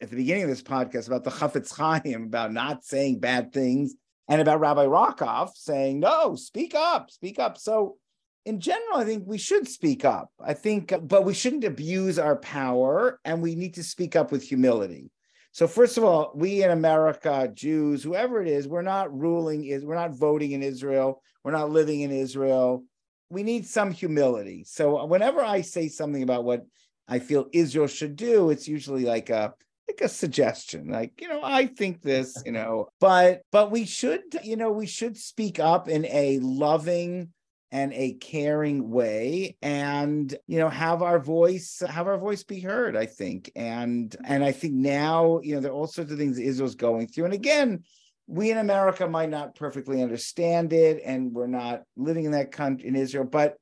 at 0.00 0.10
the 0.10 0.16
beginning 0.16 0.44
of 0.44 0.50
this 0.50 0.62
podcast 0.62 1.06
about 1.06 1.24
the 1.24 1.30
Chafetz 1.30 1.74
Chaim 1.74 2.24
about 2.24 2.52
not 2.52 2.84
saying 2.84 3.20
bad 3.20 3.52
things, 3.52 3.94
and 4.28 4.40
about 4.40 4.60
Rabbi 4.60 4.84
Rockoff 4.84 5.54
saying 5.54 6.00
no, 6.00 6.34
speak 6.36 6.74
up, 6.74 7.10
speak 7.10 7.38
up. 7.38 7.58
So, 7.58 7.96
in 8.44 8.60
general, 8.60 8.98
I 8.98 9.04
think 9.04 9.24
we 9.26 9.38
should 9.38 9.66
speak 9.66 10.04
up. 10.04 10.30
I 10.40 10.54
think, 10.54 10.92
but 11.02 11.24
we 11.24 11.34
shouldn't 11.34 11.64
abuse 11.64 12.18
our 12.18 12.36
power, 12.36 13.18
and 13.24 13.42
we 13.42 13.54
need 13.54 13.74
to 13.74 13.82
speak 13.82 14.14
up 14.14 14.30
with 14.30 14.42
humility. 14.42 15.10
So, 15.56 15.66
first 15.66 15.96
of 15.96 16.04
all, 16.04 16.32
we 16.34 16.62
in 16.62 16.70
America, 16.70 17.50
Jews, 17.54 18.02
whoever 18.02 18.42
it 18.42 18.46
is, 18.46 18.68
we're 18.68 18.82
not 18.82 19.18
ruling 19.18 19.64
is 19.64 19.86
we're 19.86 19.94
not 19.94 20.14
voting 20.14 20.52
in 20.52 20.62
Israel, 20.62 21.22
we're 21.42 21.52
not 21.52 21.70
living 21.70 22.02
in 22.02 22.10
Israel. 22.10 22.84
We 23.30 23.42
need 23.42 23.64
some 23.64 23.90
humility. 23.90 24.64
So, 24.64 25.02
whenever 25.06 25.40
I 25.40 25.62
say 25.62 25.88
something 25.88 26.22
about 26.22 26.44
what 26.44 26.66
I 27.08 27.20
feel 27.20 27.46
Israel 27.54 27.86
should 27.86 28.16
do, 28.16 28.50
it's 28.50 28.68
usually 28.68 29.06
like 29.06 29.30
a 29.30 29.54
like 29.88 30.00
a 30.02 30.08
suggestion 30.08 30.88
like 30.88 31.12
you 31.20 31.28
know 31.28 31.40
i 31.44 31.64
think 31.64 32.02
this 32.02 32.42
you 32.44 32.50
know 32.50 32.88
but 33.00 33.42
but 33.52 33.70
we 33.70 33.84
should 33.84 34.20
you 34.42 34.56
know 34.56 34.72
we 34.72 34.84
should 34.84 35.16
speak 35.16 35.60
up 35.60 35.88
in 35.88 36.04
a 36.06 36.40
loving 36.40 37.28
and 37.72 37.92
a 37.92 38.14
caring 38.14 38.90
way 38.90 39.56
and 39.60 40.36
you 40.46 40.58
know 40.58 40.68
have 40.68 41.02
our 41.02 41.18
voice 41.18 41.82
have 41.88 42.06
our 42.06 42.18
voice 42.18 42.42
be 42.42 42.60
heard 42.60 42.96
i 42.96 43.06
think 43.06 43.50
and 43.56 44.14
and 44.24 44.44
i 44.44 44.52
think 44.52 44.72
now 44.72 45.40
you 45.42 45.54
know 45.54 45.60
there 45.60 45.72
are 45.72 45.74
all 45.74 45.86
sorts 45.86 46.12
of 46.12 46.18
things 46.18 46.38
israel's 46.38 46.76
going 46.76 47.06
through 47.06 47.24
and 47.24 47.34
again 47.34 47.82
we 48.28 48.50
in 48.50 48.58
america 48.58 49.08
might 49.08 49.30
not 49.30 49.54
perfectly 49.56 50.02
understand 50.02 50.72
it 50.72 51.02
and 51.04 51.32
we're 51.32 51.46
not 51.46 51.82
living 51.96 52.24
in 52.24 52.32
that 52.32 52.52
country 52.52 52.88
in 52.88 52.94
israel 52.94 53.24
but 53.24 53.56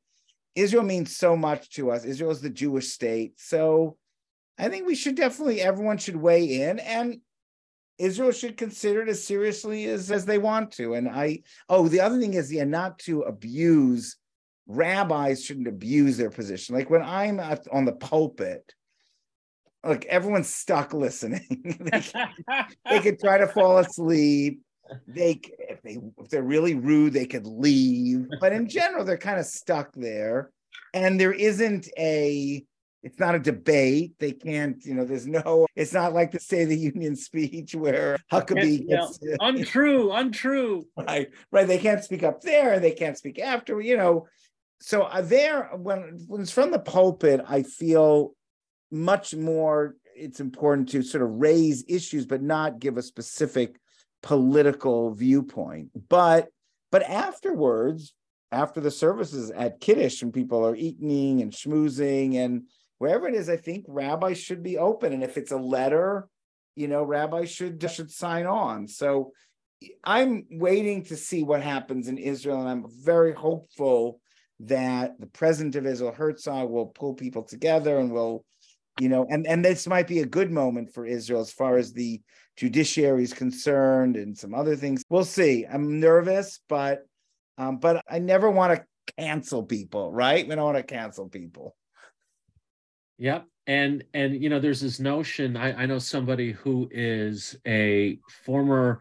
Israel 0.55 0.85
means 0.85 1.17
so 1.17 1.37
much 1.37 1.71
to 1.71 1.91
us. 1.91 2.05
Israel 2.05 2.31
is 2.31 2.41
the 2.41 2.51
Jewish 2.51 2.89
state. 2.89 3.41
So 3.41 3.97
I 4.59 4.69
think 4.69 4.87
we 4.87 4.95
should 4.95 5.17
definitely, 5.17 5.61
everyone 5.61 5.99
should 5.99 6.17
weigh 6.17 6.63
in 6.63 6.79
and 6.79 7.21
Israel 7.99 8.33
should 8.33 8.57
consider 8.57 9.03
it 9.03 9.09
as 9.09 9.25
seriously 9.25 9.87
as, 9.87 10.11
as 10.11 10.25
they 10.25 10.39
want 10.39 10.73
to. 10.73 10.95
And 10.95 11.09
I, 11.09 11.43
oh, 11.69 11.89
the 11.89 12.01
other 12.01 12.19
thing 12.19 12.35
is, 12.35 12.53
yeah, 12.53 12.65
not 12.65 12.99
to 13.01 13.23
abuse, 13.23 14.17
rabbis 14.67 15.45
shouldn't 15.45 15.69
abuse 15.69 16.17
their 16.17 16.31
position. 16.31 16.75
Like 16.75 16.91
when 16.91 17.03
I'm 17.03 17.39
at, 17.41 17.67
on 17.73 17.85
the 17.85 17.93
pulpit, 17.93 18.73
like 19.85 20.07
everyone's 20.07 20.49
stuck 20.49 20.95
listening. 20.95 21.79
they, 21.93 22.03
they 22.89 23.01
could 23.01 23.21
try 23.21 23.39
to 23.39 23.47
fall 23.47 23.79
asleep 23.79 24.61
they 25.07 25.41
if 25.59 25.83
they 25.83 25.99
if 26.19 26.29
they're 26.29 26.43
really 26.43 26.75
rude 26.75 27.13
they 27.13 27.25
could 27.25 27.47
leave 27.47 28.27
but 28.41 28.53
in 28.53 28.69
general 28.69 29.05
they're 29.05 29.17
kind 29.17 29.39
of 29.39 29.47
stuck 29.47 29.91
there 29.95 30.51
and 30.93 31.19
there 31.19 31.33
isn't 31.33 31.89
a 31.99 32.63
it's 33.05 33.19
not 33.19 33.35
a 33.35 33.39
debate. 33.39 34.15
They 34.19 34.33
can't 34.33 34.85
you 34.85 34.95
know 34.95 35.05
there's 35.05 35.27
no 35.27 35.67
it's 35.77 35.93
not 35.93 36.13
like 36.13 36.33
the 36.33 36.41
state 36.41 36.63
of 36.63 36.69
the 36.71 36.79
union 36.79 37.17
speech 37.17 37.75
where 37.75 38.19
huckabee 38.33 38.89
gets 38.89 39.19
you 39.23 39.31
know, 39.31 39.37
untrue 39.41 40.13
untrue. 40.13 40.87
Right 40.97 41.29
right 41.53 41.67
they 41.67 41.79
can't 41.79 42.03
speak 42.03 42.23
up 42.23 42.41
there 42.41 42.81
they 42.81 42.93
can't 42.93 43.19
speak 43.19 43.39
after 43.39 43.81
you 43.81 43.97
know. 43.97 44.27
So 44.81 45.03
uh, 45.03 45.23
there 45.23 45.71
when 45.77 46.25
when 46.27 46.41
it's 46.43 46.51
from 46.51 46.71
the 46.71 46.79
pulpit 46.79 47.41
i 47.49 47.63
feel 47.63 48.35
much 48.91 49.35
more 49.35 49.95
it's 50.17 50.41
important 50.41 50.89
to 50.91 51.03
sort 51.03 51.23
of 51.23 51.31
raise 51.31 51.85
issues 51.89 52.27
but 52.27 52.43
not 52.43 52.81
give 52.81 52.99
a 52.99 53.03
specific 53.03 53.77
political 54.25 55.13
viewpoint. 55.13 55.91
But 56.09 56.49
but 56.91 57.03
afterwards, 57.03 58.15
after 58.51 58.81
the 58.81 58.91
services 58.91 59.51
at 59.51 59.81
Kiddush, 59.81 60.23
when 60.23 60.33
people 60.33 60.67
are 60.67 60.75
eating 60.75 61.43
and 61.43 61.53
schmoozing 61.53 62.37
and 62.37 62.63
wherever 63.05 63.29
it 63.29 63.35
is, 63.35 63.51
I 63.51 63.59
think 63.59 63.85
rabbis 63.87 64.41
should 64.41 64.63
be 64.63 64.79
open. 64.79 65.13
And 65.13 65.23
if 65.23 65.37
it's 65.37 65.53
a 65.53 65.59
letter, 65.59 66.27
you 66.75 66.89
know, 66.89 67.03
rabbis 67.03 67.51
should 67.51 67.85
should 67.91 68.11
sign 68.11 68.47
on. 68.47 68.89
So 68.89 69.33
I'm 70.03 70.47
waiting 70.51 71.05
to 71.05 71.17
see 71.17 71.43
what 71.43 71.61
happens 71.63 72.09
in 72.09 72.17
Israel, 72.17 72.61
and 72.61 72.69
I'm 72.69 72.87
very 73.05 73.35
hopeful 73.35 74.21
that 74.61 75.21
the 75.21 75.27
president 75.27 75.77
of 75.77 75.85
Israel, 75.85 76.13
Herzog, 76.13 76.71
will 76.71 76.87
pull 76.87 77.13
people 77.13 77.43
together 77.43 77.99
and 77.99 78.11
will, 78.11 78.47
you 78.99 79.11
know, 79.11 79.27
and 79.29 79.47
and 79.47 79.63
this 79.63 79.87
might 79.87 80.09
be 80.09 80.21
a 80.21 80.27
good 80.39 80.51
moment 80.51 80.95
for 80.95 81.05
Israel 81.05 81.43
as 81.43 81.53
far 81.53 81.77
as 81.77 81.93
the 81.93 82.23
judiciary 82.57 83.25
is 83.25 83.35
concerned 83.35 84.17
and 84.17 84.35
some 84.35 84.55
other 84.55 84.77
things. 84.77 85.03
We'll 85.11 85.25
see. 85.25 85.67
I'm 85.71 86.01
nervous, 86.01 86.61
but 86.71 87.01
um, 87.59 87.77
but 87.77 88.03
I 88.11 88.19
never 88.19 88.51
want 88.51 88.75
to 88.75 88.87
cancel 89.19 89.63
people, 89.63 90.11
right? 90.11 90.49
We 90.49 90.55
don't 90.55 90.65
want 90.65 90.79
to 90.79 90.83
cancel 90.83 91.29
people. 91.29 91.77
Yep. 93.19 93.47
And 93.67 94.05
and 94.13 94.43
you 94.43 94.49
know, 94.51 94.61
there's 94.61 94.81
this 94.81 95.01
notion. 95.01 95.57
I, 95.57 95.83
I 95.83 95.87
know 95.87 95.99
somebody 95.99 96.53
who 96.53 96.89
is 96.91 97.57
a 97.67 98.19
former 98.45 99.01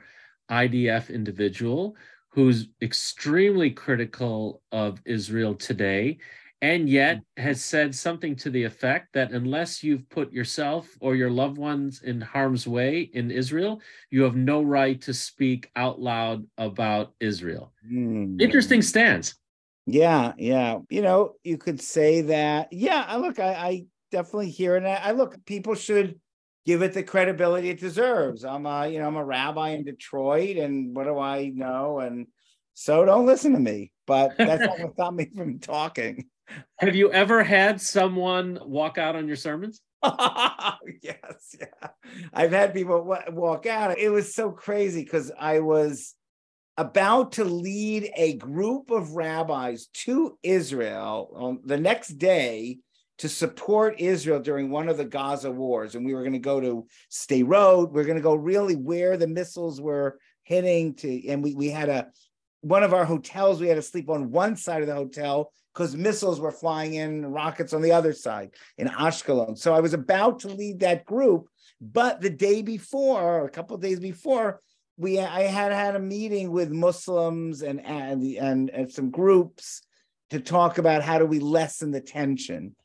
IDF 0.49 1.13
individual 1.13 1.95
who's 2.29 2.67
extremely 2.81 3.71
critical 3.71 4.61
of 4.71 5.01
Israel 5.05 5.53
today 5.53 6.17
and 6.63 6.89
yet 6.89 7.19
has 7.35 7.61
said 7.61 7.93
something 7.93 8.37
to 8.37 8.49
the 8.49 8.63
effect 8.63 9.09
that 9.13 9.31
unless 9.33 9.83
you've 9.83 10.09
put 10.09 10.31
yourself 10.31 10.87
or 11.01 11.13
your 11.13 11.29
loved 11.29 11.57
ones 11.57 12.01
in 12.03 12.21
harm's 12.21 12.65
way 12.65 13.01
in 13.01 13.29
Israel, 13.31 13.81
you 14.09 14.23
have 14.23 14.37
no 14.37 14.61
right 14.61 15.01
to 15.01 15.13
speak 15.13 15.69
out 15.75 15.99
loud 15.99 16.47
about 16.57 17.13
Israel. 17.19 17.73
Mm. 17.85 18.41
Interesting 18.41 18.81
stance. 18.81 19.35
Yeah, 19.85 20.31
yeah. 20.37 20.79
You 20.89 21.01
know, 21.01 21.33
you 21.43 21.57
could 21.57 21.81
say 21.81 22.21
that. 22.21 22.71
Yeah, 22.71 23.13
look, 23.17 23.39
I, 23.39 23.53
I 23.53 23.85
definitely 24.13 24.51
here. 24.51 24.77
And 24.77 24.87
I 24.87 25.11
look, 25.11 25.43
people 25.45 25.75
should 25.75 26.19
give 26.65 26.81
it 26.81 26.93
the 26.93 27.03
credibility 27.03 27.69
it 27.69 27.79
deserves. 27.79 28.45
I'm 28.45 28.65
a, 28.65 28.87
you 28.87 28.99
know, 28.99 29.07
I'm 29.07 29.17
a 29.17 29.25
rabbi 29.25 29.69
in 29.69 29.83
Detroit, 29.83 30.57
and 30.57 30.95
what 30.95 31.05
do 31.05 31.19
I 31.19 31.51
know? 31.53 31.99
And 31.99 32.27
so 32.73 33.03
don't 33.03 33.25
listen 33.25 33.51
to 33.53 33.59
me. 33.59 33.91
But 34.05 34.37
that's 34.37 34.61
not 34.61 34.79
what 34.79 34.93
stop 34.93 35.13
me 35.13 35.29
from 35.35 35.59
talking. 35.59 36.25
Have 36.79 36.95
you 36.95 37.11
ever 37.11 37.43
had 37.43 37.81
someone 37.81 38.59
walk 38.61 38.97
out 38.97 39.15
on 39.15 39.27
your 39.27 39.37
sermons? 39.37 39.81
yes, 40.03 41.55
yeah. 41.59 41.89
I've 42.33 42.51
had 42.51 42.73
people 42.73 43.17
walk 43.29 43.65
out. 43.65 43.97
It 43.97 44.09
was 44.09 44.35
so 44.35 44.51
crazy 44.51 45.03
because 45.03 45.31
I 45.39 45.59
was 45.59 46.15
about 46.77 47.33
to 47.33 47.45
lead 47.45 48.11
a 48.15 48.33
group 48.33 48.91
of 48.91 49.13
rabbis 49.13 49.87
to 49.93 50.37
Israel 50.43 51.31
on 51.35 51.59
the 51.63 51.77
next 51.77 52.17
day 52.17 52.79
to 53.19 53.29
support 53.29 53.99
Israel 53.99 54.39
during 54.39 54.69
one 54.69 54.89
of 54.89 54.97
the 54.97 55.05
Gaza 55.05 55.51
wars. 55.51 55.95
And 55.95 56.05
we 56.05 56.13
were 56.13 56.21
going 56.21 56.33
to 56.33 56.39
go 56.39 56.59
to 56.59 56.87
Sderot. 57.11 57.91
We 57.91 58.01
are 58.01 58.05
going 58.05 58.17
to 58.17 58.21
go 58.21 58.35
really 58.35 58.75
where 58.75 59.17
the 59.17 59.27
missiles 59.27 59.79
were 59.79 60.17
hitting 60.43 60.95
to, 60.95 61.27
and 61.29 61.43
we, 61.43 61.55
we 61.55 61.69
had 61.69 61.89
a 61.89 62.07
one 62.61 62.83
of 62.83 62.93
our 62.93 63.03
hotels, 63.03 63.59
we 63.59 63.67
had 63.67 63.75
to 63.75 63.81
sleep 63.81 64.09
on 64.09 64.31
one 64.31 64.55
side 64.55 64.81
of 64.81 64.87
the 64.87 64.95
hotel 64.95 65.51
because 65.73 65.97
missiles 65.97 66.39
were 66.39 66.51
flying 66.51 66.93
in, 66.93 67.25
rockets 67.25 67.73
on 67.73 67.81
the 67.81 67.91
other 67.91 68.13
side 68.13 68.51
in 68.77 68.87
Ashkelon. 68.87 69.57
So 69.57 69.73
I 69.73 69.81
was 69.81 69.93
about 69.93 70.39
to 70.39 70.47
lead 70.47 70.79
that 70.79 71.03
group, 71.05 71.49
but 71.81 72.21
the 72.21 72.29
day 72.29 72.61
before, 72.61 73.21
or 73.21 73.45
a 73.45 73.49
couple 73.49 73.75
days 73.77 73.99
before, 73.99 74.61
we 74.97 75.19
I 75.19 75.41
had 75.41 75.73
had 75.73 75.95
a 75.95 75.99
meeting 75.99 76.51
with 76.51 76.71
Muslims 76.71 77.63
and 77.63 77.83
and 77.85 78.23
and, 78.23 78.69
and 78.69 78.91
some 78.91 79.09
groups 79.11 79.81
to 80.29 80.39
talk 80.39 80.77
about 80.77 81.03
how 81.03 81.19
do 81.19 81.25
we 81.25 81.39
lessen 81.39 81.91
the 81.91 82.01
tension. 82.01 82.75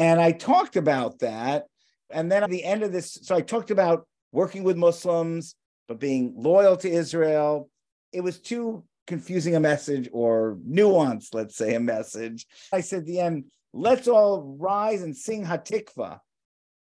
And 0.00 0.18
I 0.18 0.32
talked 0.32 0.76
about 0.76 1.18
that. 1.18 1.66
And 2.10 2.32
then 2.32 2.42
at 2.42 2.48
the 2.48 2.64
end 2.64 2.82
of 2.82 2.90
this, 2.90 3.18
so 3.22 3.36
I 3.36 3.42
talked 3.42 3.70
about 3.70 4.06
working 4.32 4.64
with 4.64 4.78
Muslims, 4.78 5.54
but 5.88 6.00
being 6.00 6.32
loyal 6.36 6.76
to 6.78 6.90
Israel. 6.90 7.68
It 8.10 8.22
was 8.22 8.40
too 8.40 8.82
confusing 9.06 9.56
a 9.56 9.60
message 9.60 10.08
or 10.10 10.58
nuance, 10.64 11.34
let's 11.34 11.54
say, 11.54 11.74
a 11.74 11.80
message. 11.80 12.46
I 12.72 12.80
said 12.80 13.00
at 13.00 13.06
the 13.06 13.20
end, 13.20 13.44
let's 13.74 14.08
all 14.08 14.56
rise 14.58 15.02
and 15.02 15.14
sing 15.14 15.44
Hatikva. 15.44 16.18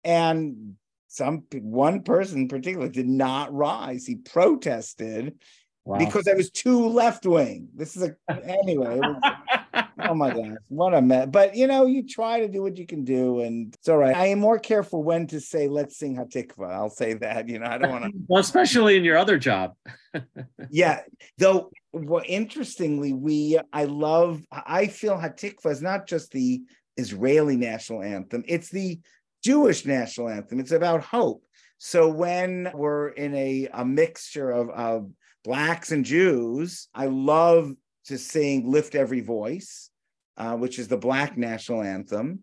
And 0.02 0.74
some 1.06 1.44
one 1.52 2.02
person 2.02 2.48
particularly 2.48 2.90
did 2.90 3.06
not 3.06 3.54
rise. 3.54 4.06
He 4.06 4.16
protested 4.16 5.38
wow. 5.84 5.98
because 5.98 6.26
I 6.26 6.34
was 6.34 6.50
too 6.50 6.88
left 6.88 7.24
wing. 7.26 7.68
This 7.76 7.96
is 7.96 8.02
a 8.02 8.16
anyway. 8.44 9.00
Oh 10.04 10.14
my 10.14 10.32
gosh, 10.32 10.56
what 10.68 10.94
a 10.94 11.02
mess! 11.02 11.28
But 11.30 11.56
you 11.56 11.66
know, 11.66 11.86
you 11.86 12.06
try 12.06 12.40
to 12.40 12.48
do 12.48 12.62
what 12.62 12.76
you 12.76 12.86
can 12.86 13.04
do, 13.04 13.40
and 13.40 13.74
it's 13.74 13.88
all 13.88 13.98
right. 13.98 14.14
I 14.14 14.26
am 14.26 14.38
more 14.38 14.58
careful 14.58 15.02
when 15.02 15.26
to 15.28 15.40
say 15.40 15.68
"Let's 15.68 15.98
sing 15.98 16.16
Hatikva." 16.16 16.70
I'll 16.70 16.90
say 16.90 17.14
that. 17.14 17.48
You 17.48 17.58
know, 17.58 17.66
I 17.66 17.78
don't 17.78 17.90
want 17.90 18.04
to. 18.04 18.12
well, 18.28 18.40
especially 18.40 18.96
in 18.96 19.04
your 19.04 19.16
other 19.16 19.38
job. 19.38 19.74
yeah, 20.70 21.00
though. 21.38 21.70
Well, 21.92 22.22
interestingly, 22.26 23.12
we 23.12 23.58
I 23.72 23.84
love. 23.84 24.42
I 24.52 24.86
feel 24.86 25.16
Hatikva 25.16 25.70
is 25.70 25.82
not 25.82 26.06
just 26.06 26.32
the 26.32 26.62
Israeli 26.96 27.56
national 27.56 28.02
anthem; 28.02 28.44
it's 28.46 28.70
the 28.70 29.00
Jewish 29.44 29.84
national 29.84 30.28
anthem. 30.28 30.60
It's 30.60 30.72
about 30.72 31.02
hope. 31.02 31.44
So 31.78 32.08
when 32.08 32.70
we're 32.72 33.08
in 33.08 33.34
a, 33.34 33.68
a 33.72 33.84
mixture 33.84 34.50
of, 34.50 34.70
of 34.70 35.10
blacks 35.44 35.92
and 35.92 36.04
Jews, 36.04 36.88
I 36.94 37.06
love 37.06 37.74
to 38.06 38.18
sing 38.18 38.70
Lift 38.70 38.94
Every 38.94 39.20
Voice, 39.20 39.90
uh, 40.36 40.56
which 40.56 40.78
is 40.78 40.88
the 40.88 40.96
Black 40.96 41.36
national 41.36 41.82
anthem. 41.82 42.42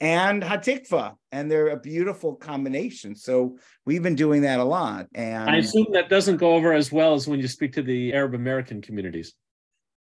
and 0.00 0.42
Hatikva, 0.42 1.14
and 1.32 1.50
they're 1.50 1.68
a 1.68 1.78
beautiful 1.80 2.34
combination. 2.34 3.14
So 3.14 3.58
we've 3.86 4.02
been 4.02 4.16
doing 4.16 4.42
that 4.42 4.58
a 4.60 4.64
lot. 4.64 5.06
And 5.14 5.48
I 5.48 5.56
assume 5.58 5.86
that 5.92 6.08
doesn't 6.08 6.38
go 6.38 6.54
over 6.54 6.72
as 6.72 6.90
well 6.92 7.14
as 7.14 7.26
when 7.28 7.40
you 7.40 7.48
speak 7.48 7.72
to 7.74 7.82
the 7.82 8.12
Arab 8.12 8.34
American 8.34 8.82
communities. 8.82 9.34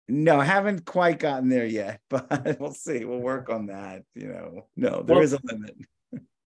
No, 0.09 0.39
I 0.39 0.45
haven't 0.45 0.85
quite 0.85 1.19
gotten 1.19 1.49
there 1.49 1.65
yet, 1.65 1.99
but 2.09 2.57
we'll 2.59 2.73
see. 2.73 3.05
We'll 3.05 3.19
work 3.19 3.49
on 3.49 3.67
that. 3.67 4.03
You 4.15 4.27
know, 4.29 4.67
no, 4.75 5.03
there 5.03 5.15
Well- 5.17 5.23
is 5.23 5.33
a 5.33 5.39
limit. 5.43 5.75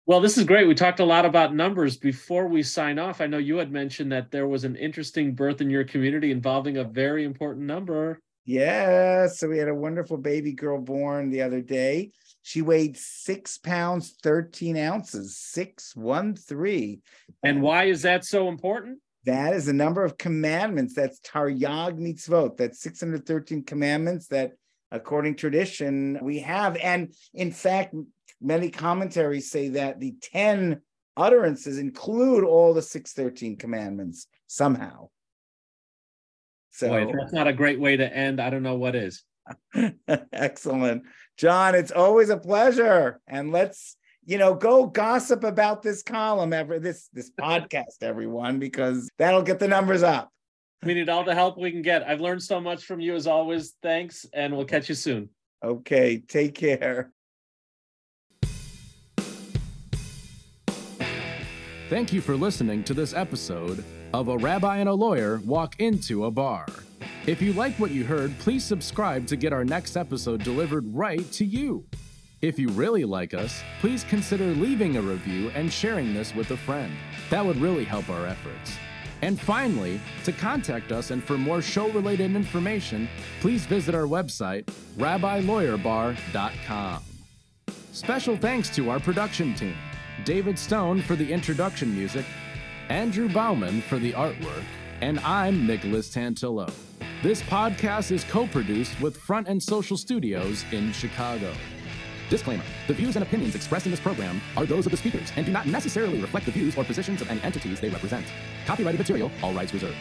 Well, 0.05 0.22
this 0.22 0.38
is 0.38 0.45
great. 0.45 0.65
We 0.70 0.74
talked 0.74 1.01
a 1.01 1.05
lot 1.05 1.26
about 1.26 1.53
numbers 1.53 1.97
before 1.97 2.47
we 2.47 2.63
sign 2.63 2.97
off. 2.97 3.20
I 3.20 3.28
know 3.28 3.39
you 3.39 3.57
had 3.57 3.74
mentioned 3.74 4.09
that 4.13 4.32
there 4.32 4.47
was 4.47 4.63
an 4.63 4.78
interesting 4.78 5.36
birth 5.36 5.59
in 5.59 5.70
your 5.70 5.84
community 5.84 6.32
involving 6.32 6.78
a 6.78 6.86
very 6.86 7.26
important 7.26 7.65
number. 7.65 8.22
Yeah, 8.48 9.28
so 9.28 9.50
we 9.50 9.58
had 9.58 9.68
a 9.68 9.76
wonderful 9.76 10.16
baby 10.16 10.54
girl 10.54 10.80
born 10.80 11.30
the 11.30 11.41
other 11.41 11.60
day. 11.60 12.12
She 12.43 12.62
weighed 12.62 12.95
six 12.95 13.58
pounds, 13.58 14.16
13 14.24 14.78
ounces, 14.78 15.38
six, 15.38 15.93
one, 15.98 16.34
three. 16.34 17.02
And 17.43 17.62
why 17.62 17.86
is 17.86 18.04
that 18.04 18.24
so 18.24 18.48
important? 18.48 19.00
That 19.26 19.54
is 19.54 19.66
the 19.66 19.74
number 19.74 20.06
of 20.06 20.18
commandments. 20.18 20.93
That's 20.93 21.20
Taryag 21.20 22.00
mitzvot. 22.00 22.56
That's 22.56 22.80
613 22.80 23.66
commandments 23.66 24.28
that, 24.28 24.54
according 24.93 25.36
to 25.36 25.41
tradition, 25.41 26.18
we 26.22 26.39
have. 26.39 26.78
And 26.78 27.14
in 27.34 27.52
fact, 27.52 27.95
many 28.39 28.70
commentaries 28.70 29.52
say 29.52 29.68
that 29.70 30.00
the 30.00 30.16
10 30.22 30.80
utterances 31.18 31.80
include 31.80 32.45
all 32.45 32.74
the 32.74 32.82
613 32.82 33.58
commandments 33.58 34.28
somehow. 34.48 35.10
So 36.78 36.90
Boy, 36.90 37.08
if 37.08 37.16
that's 37.18 37.34
not 37.34 37.48
a 37.48 37.54
great 37.54 37.80
way 37.80 37.98
to 37.98 38.16
end. 38.16 38.40
I 38.40 38.52
don't 38.52 38.62
know 38.62 38.78
what 38.78 38.96
is. 38.96 39.24
excellent. 40.32 41.02
John, 41.36 41.74
it's 41.74 41.92
always 41.92 42.30
a 42.30 42.38
pleasure. 42.38 43.20
And 43.28 43.52
let's, 43.52 43.98
you 44.26 44.38
know, 44.38 44.54
go 44.54 44.86
gossip 44.86 45.44
about 45.44 45.82
this 45.82 46.04
column 46.04 46.54
ever 46.54 46.78
this 46.78 47.10
this 47.12 47.32
podcast, 47.42 48.04
everyone, 48.04 48.60
because 48.60 49.10
that'll 49.18 49.42
get 49.42 49.58
the 49.58 49.68
numbers 49.68 50.04
up. 50.04 50.30
We 50.84 50.94
need 50.94 51.10
all 51.10 51.24
the 51.24 51.34
help 51.34 51.58
we 51.58 51.72
can 51.72 51.82
get. 51.82 52.08
I've 52.08 52.22
learned 52.22 52.44
so 52.44 52.62
much 52.62 52.86
from 52.86 53.00
you 53.00 53.16
as 53.16 53.26
always. 53.26 53.74
Thanks, 53.82 54.28
and 54.32 54.56
we'll 54.56 54.66
catch 54.66 54.88
you 54.88 54.94
soon. 54.94 55.30
Okay, 55.66 56.20
take 56.28 56.54
care. 56.54 57.12
Thank 61.90 62.14
you 62.14 62.22
for 62.22 62.36
listening 62.36 62.84
to 62.84 62.94
this 62.94 63.16
episode 63.16 63.84
of 64.14 64.28
A 64.28 64.38
Rabbi 64.38 64.78
and 64.78 64.89
a 64.89 64.93
Lawyer 64.93 65.41
Walk 65.45 65.80
Into 65.80 66.26
a 66.26 66.32
Bar. 66.32 66.66
If 67.26 67.41
you 67.41 67.53
like 67.53 67.80
what 67.80 67.91
you 67.91 68.03
heard, 68.05 68.38
please 68.39 68.64
subscribe 68.64 69.28
to 69.28 69.36
get 69.36 69.53
our 69.53 69.66
next 69.66 69.97
episode 69.97 70.43
delivered 70.43 70.95
right 70.95 71.30
to 71.34 71.45
you. 71.45 71.86
If 72.41 72.58
you 72.60 72.70
really 72.70 73.03
like 73.03 73.34
us, 73.34 73.64
please 73.82 74.03
consider 74.03 74.45
leaving 74.45 74.97
a 74.97 75.01
review 75.01 75.49
and 75.55 75.74
sharing 75.74 76.14
this 76.14 76.36
with 76.36 76.51
a 76.51 76.58
friend. 76.58 76.93
That 77.30 77.45
would 77.45 77.58
really 77.58 77.84
help 77.84 78.10
our 78.10 78.26
efforts. 78.26 78.78
And 79.22 79.39
finally, 79.39 79.99
to 80.24 80.32
contact 80.32 80.91
us 80.91 81.12
and 81.12 81.24
for 81.24 81.38
more 81.38 81.62
show 81.62 81.89
related 81.89 82.36
information, 82.36 83.08
please 83.41 83.66
visit 83.66 83.95
our 83.95 84.03
website, 84.03 84.66
rabbilawyerbar.com. 84.97 87.03
Special 87.91 88.38
thanks 88.38 88.70
to 88.76 88.91
our 88.91 88.99
production 88.99 89.55
team 89.55 89.76
David 90.24 90.60
Stone 90.60 91.01
for 91.01 91.16
the 91.16 91.32
introduction 91.32 91.95
music, 91.95 92.26
Andrew 92.90 93.28
Bauman 93.28 93.82
for 93.82 94.00
the 94.00 94.14
artwork, 94.14 94.64
and 95.02 95.20
I'm 95.20 95.68
Nicholas 95.68 96.10
Tantillo. 96.10 96.72
This 97.22 97.42
podcast 97.42 98.12
is 98.12 98.24
co 98.24 98.48
produced 98.48 99.00
with 99.02 99.18
Front 99.18 99.50
and 99.50 99.62
Social 99.62 99.98
Studios 99.98 100.64
in 100.72 100.94
Chicago. 100.94 101.54
Disclaimer 102.30 102.64
The 102.88 102.94
views 102.94 103.18
and 103.18 103.24
opinions 103.24 103.56
expressed 103.56 103.86
in 103.88 103.92
this 103.92 104.00
program 104.00 104.40
are 104.56 104.66
those 104.66 104.86
of 104.86 104.92
the 104.92 104.98
speakers 104.98 105.34
and 105.36 105.46
do 105.46 105.52
not 105.52 105.66
necessarily 105.66 106.22
reflect 106.22 106.46
the 106.46 106.52
views 106.54 106.78
or 106.78 106.86
positions 106.86 107.22
of 107.22 107.30
any 107.30 107.42
entities 107.42 107.82
they 107.82 107.90
represent. 107.90 108.26
Copyrighted 108.66 109.00
material, 109.00 109.32
all 109.44 109.54
rights 109.54 109.74
reserved. 109.74 109.98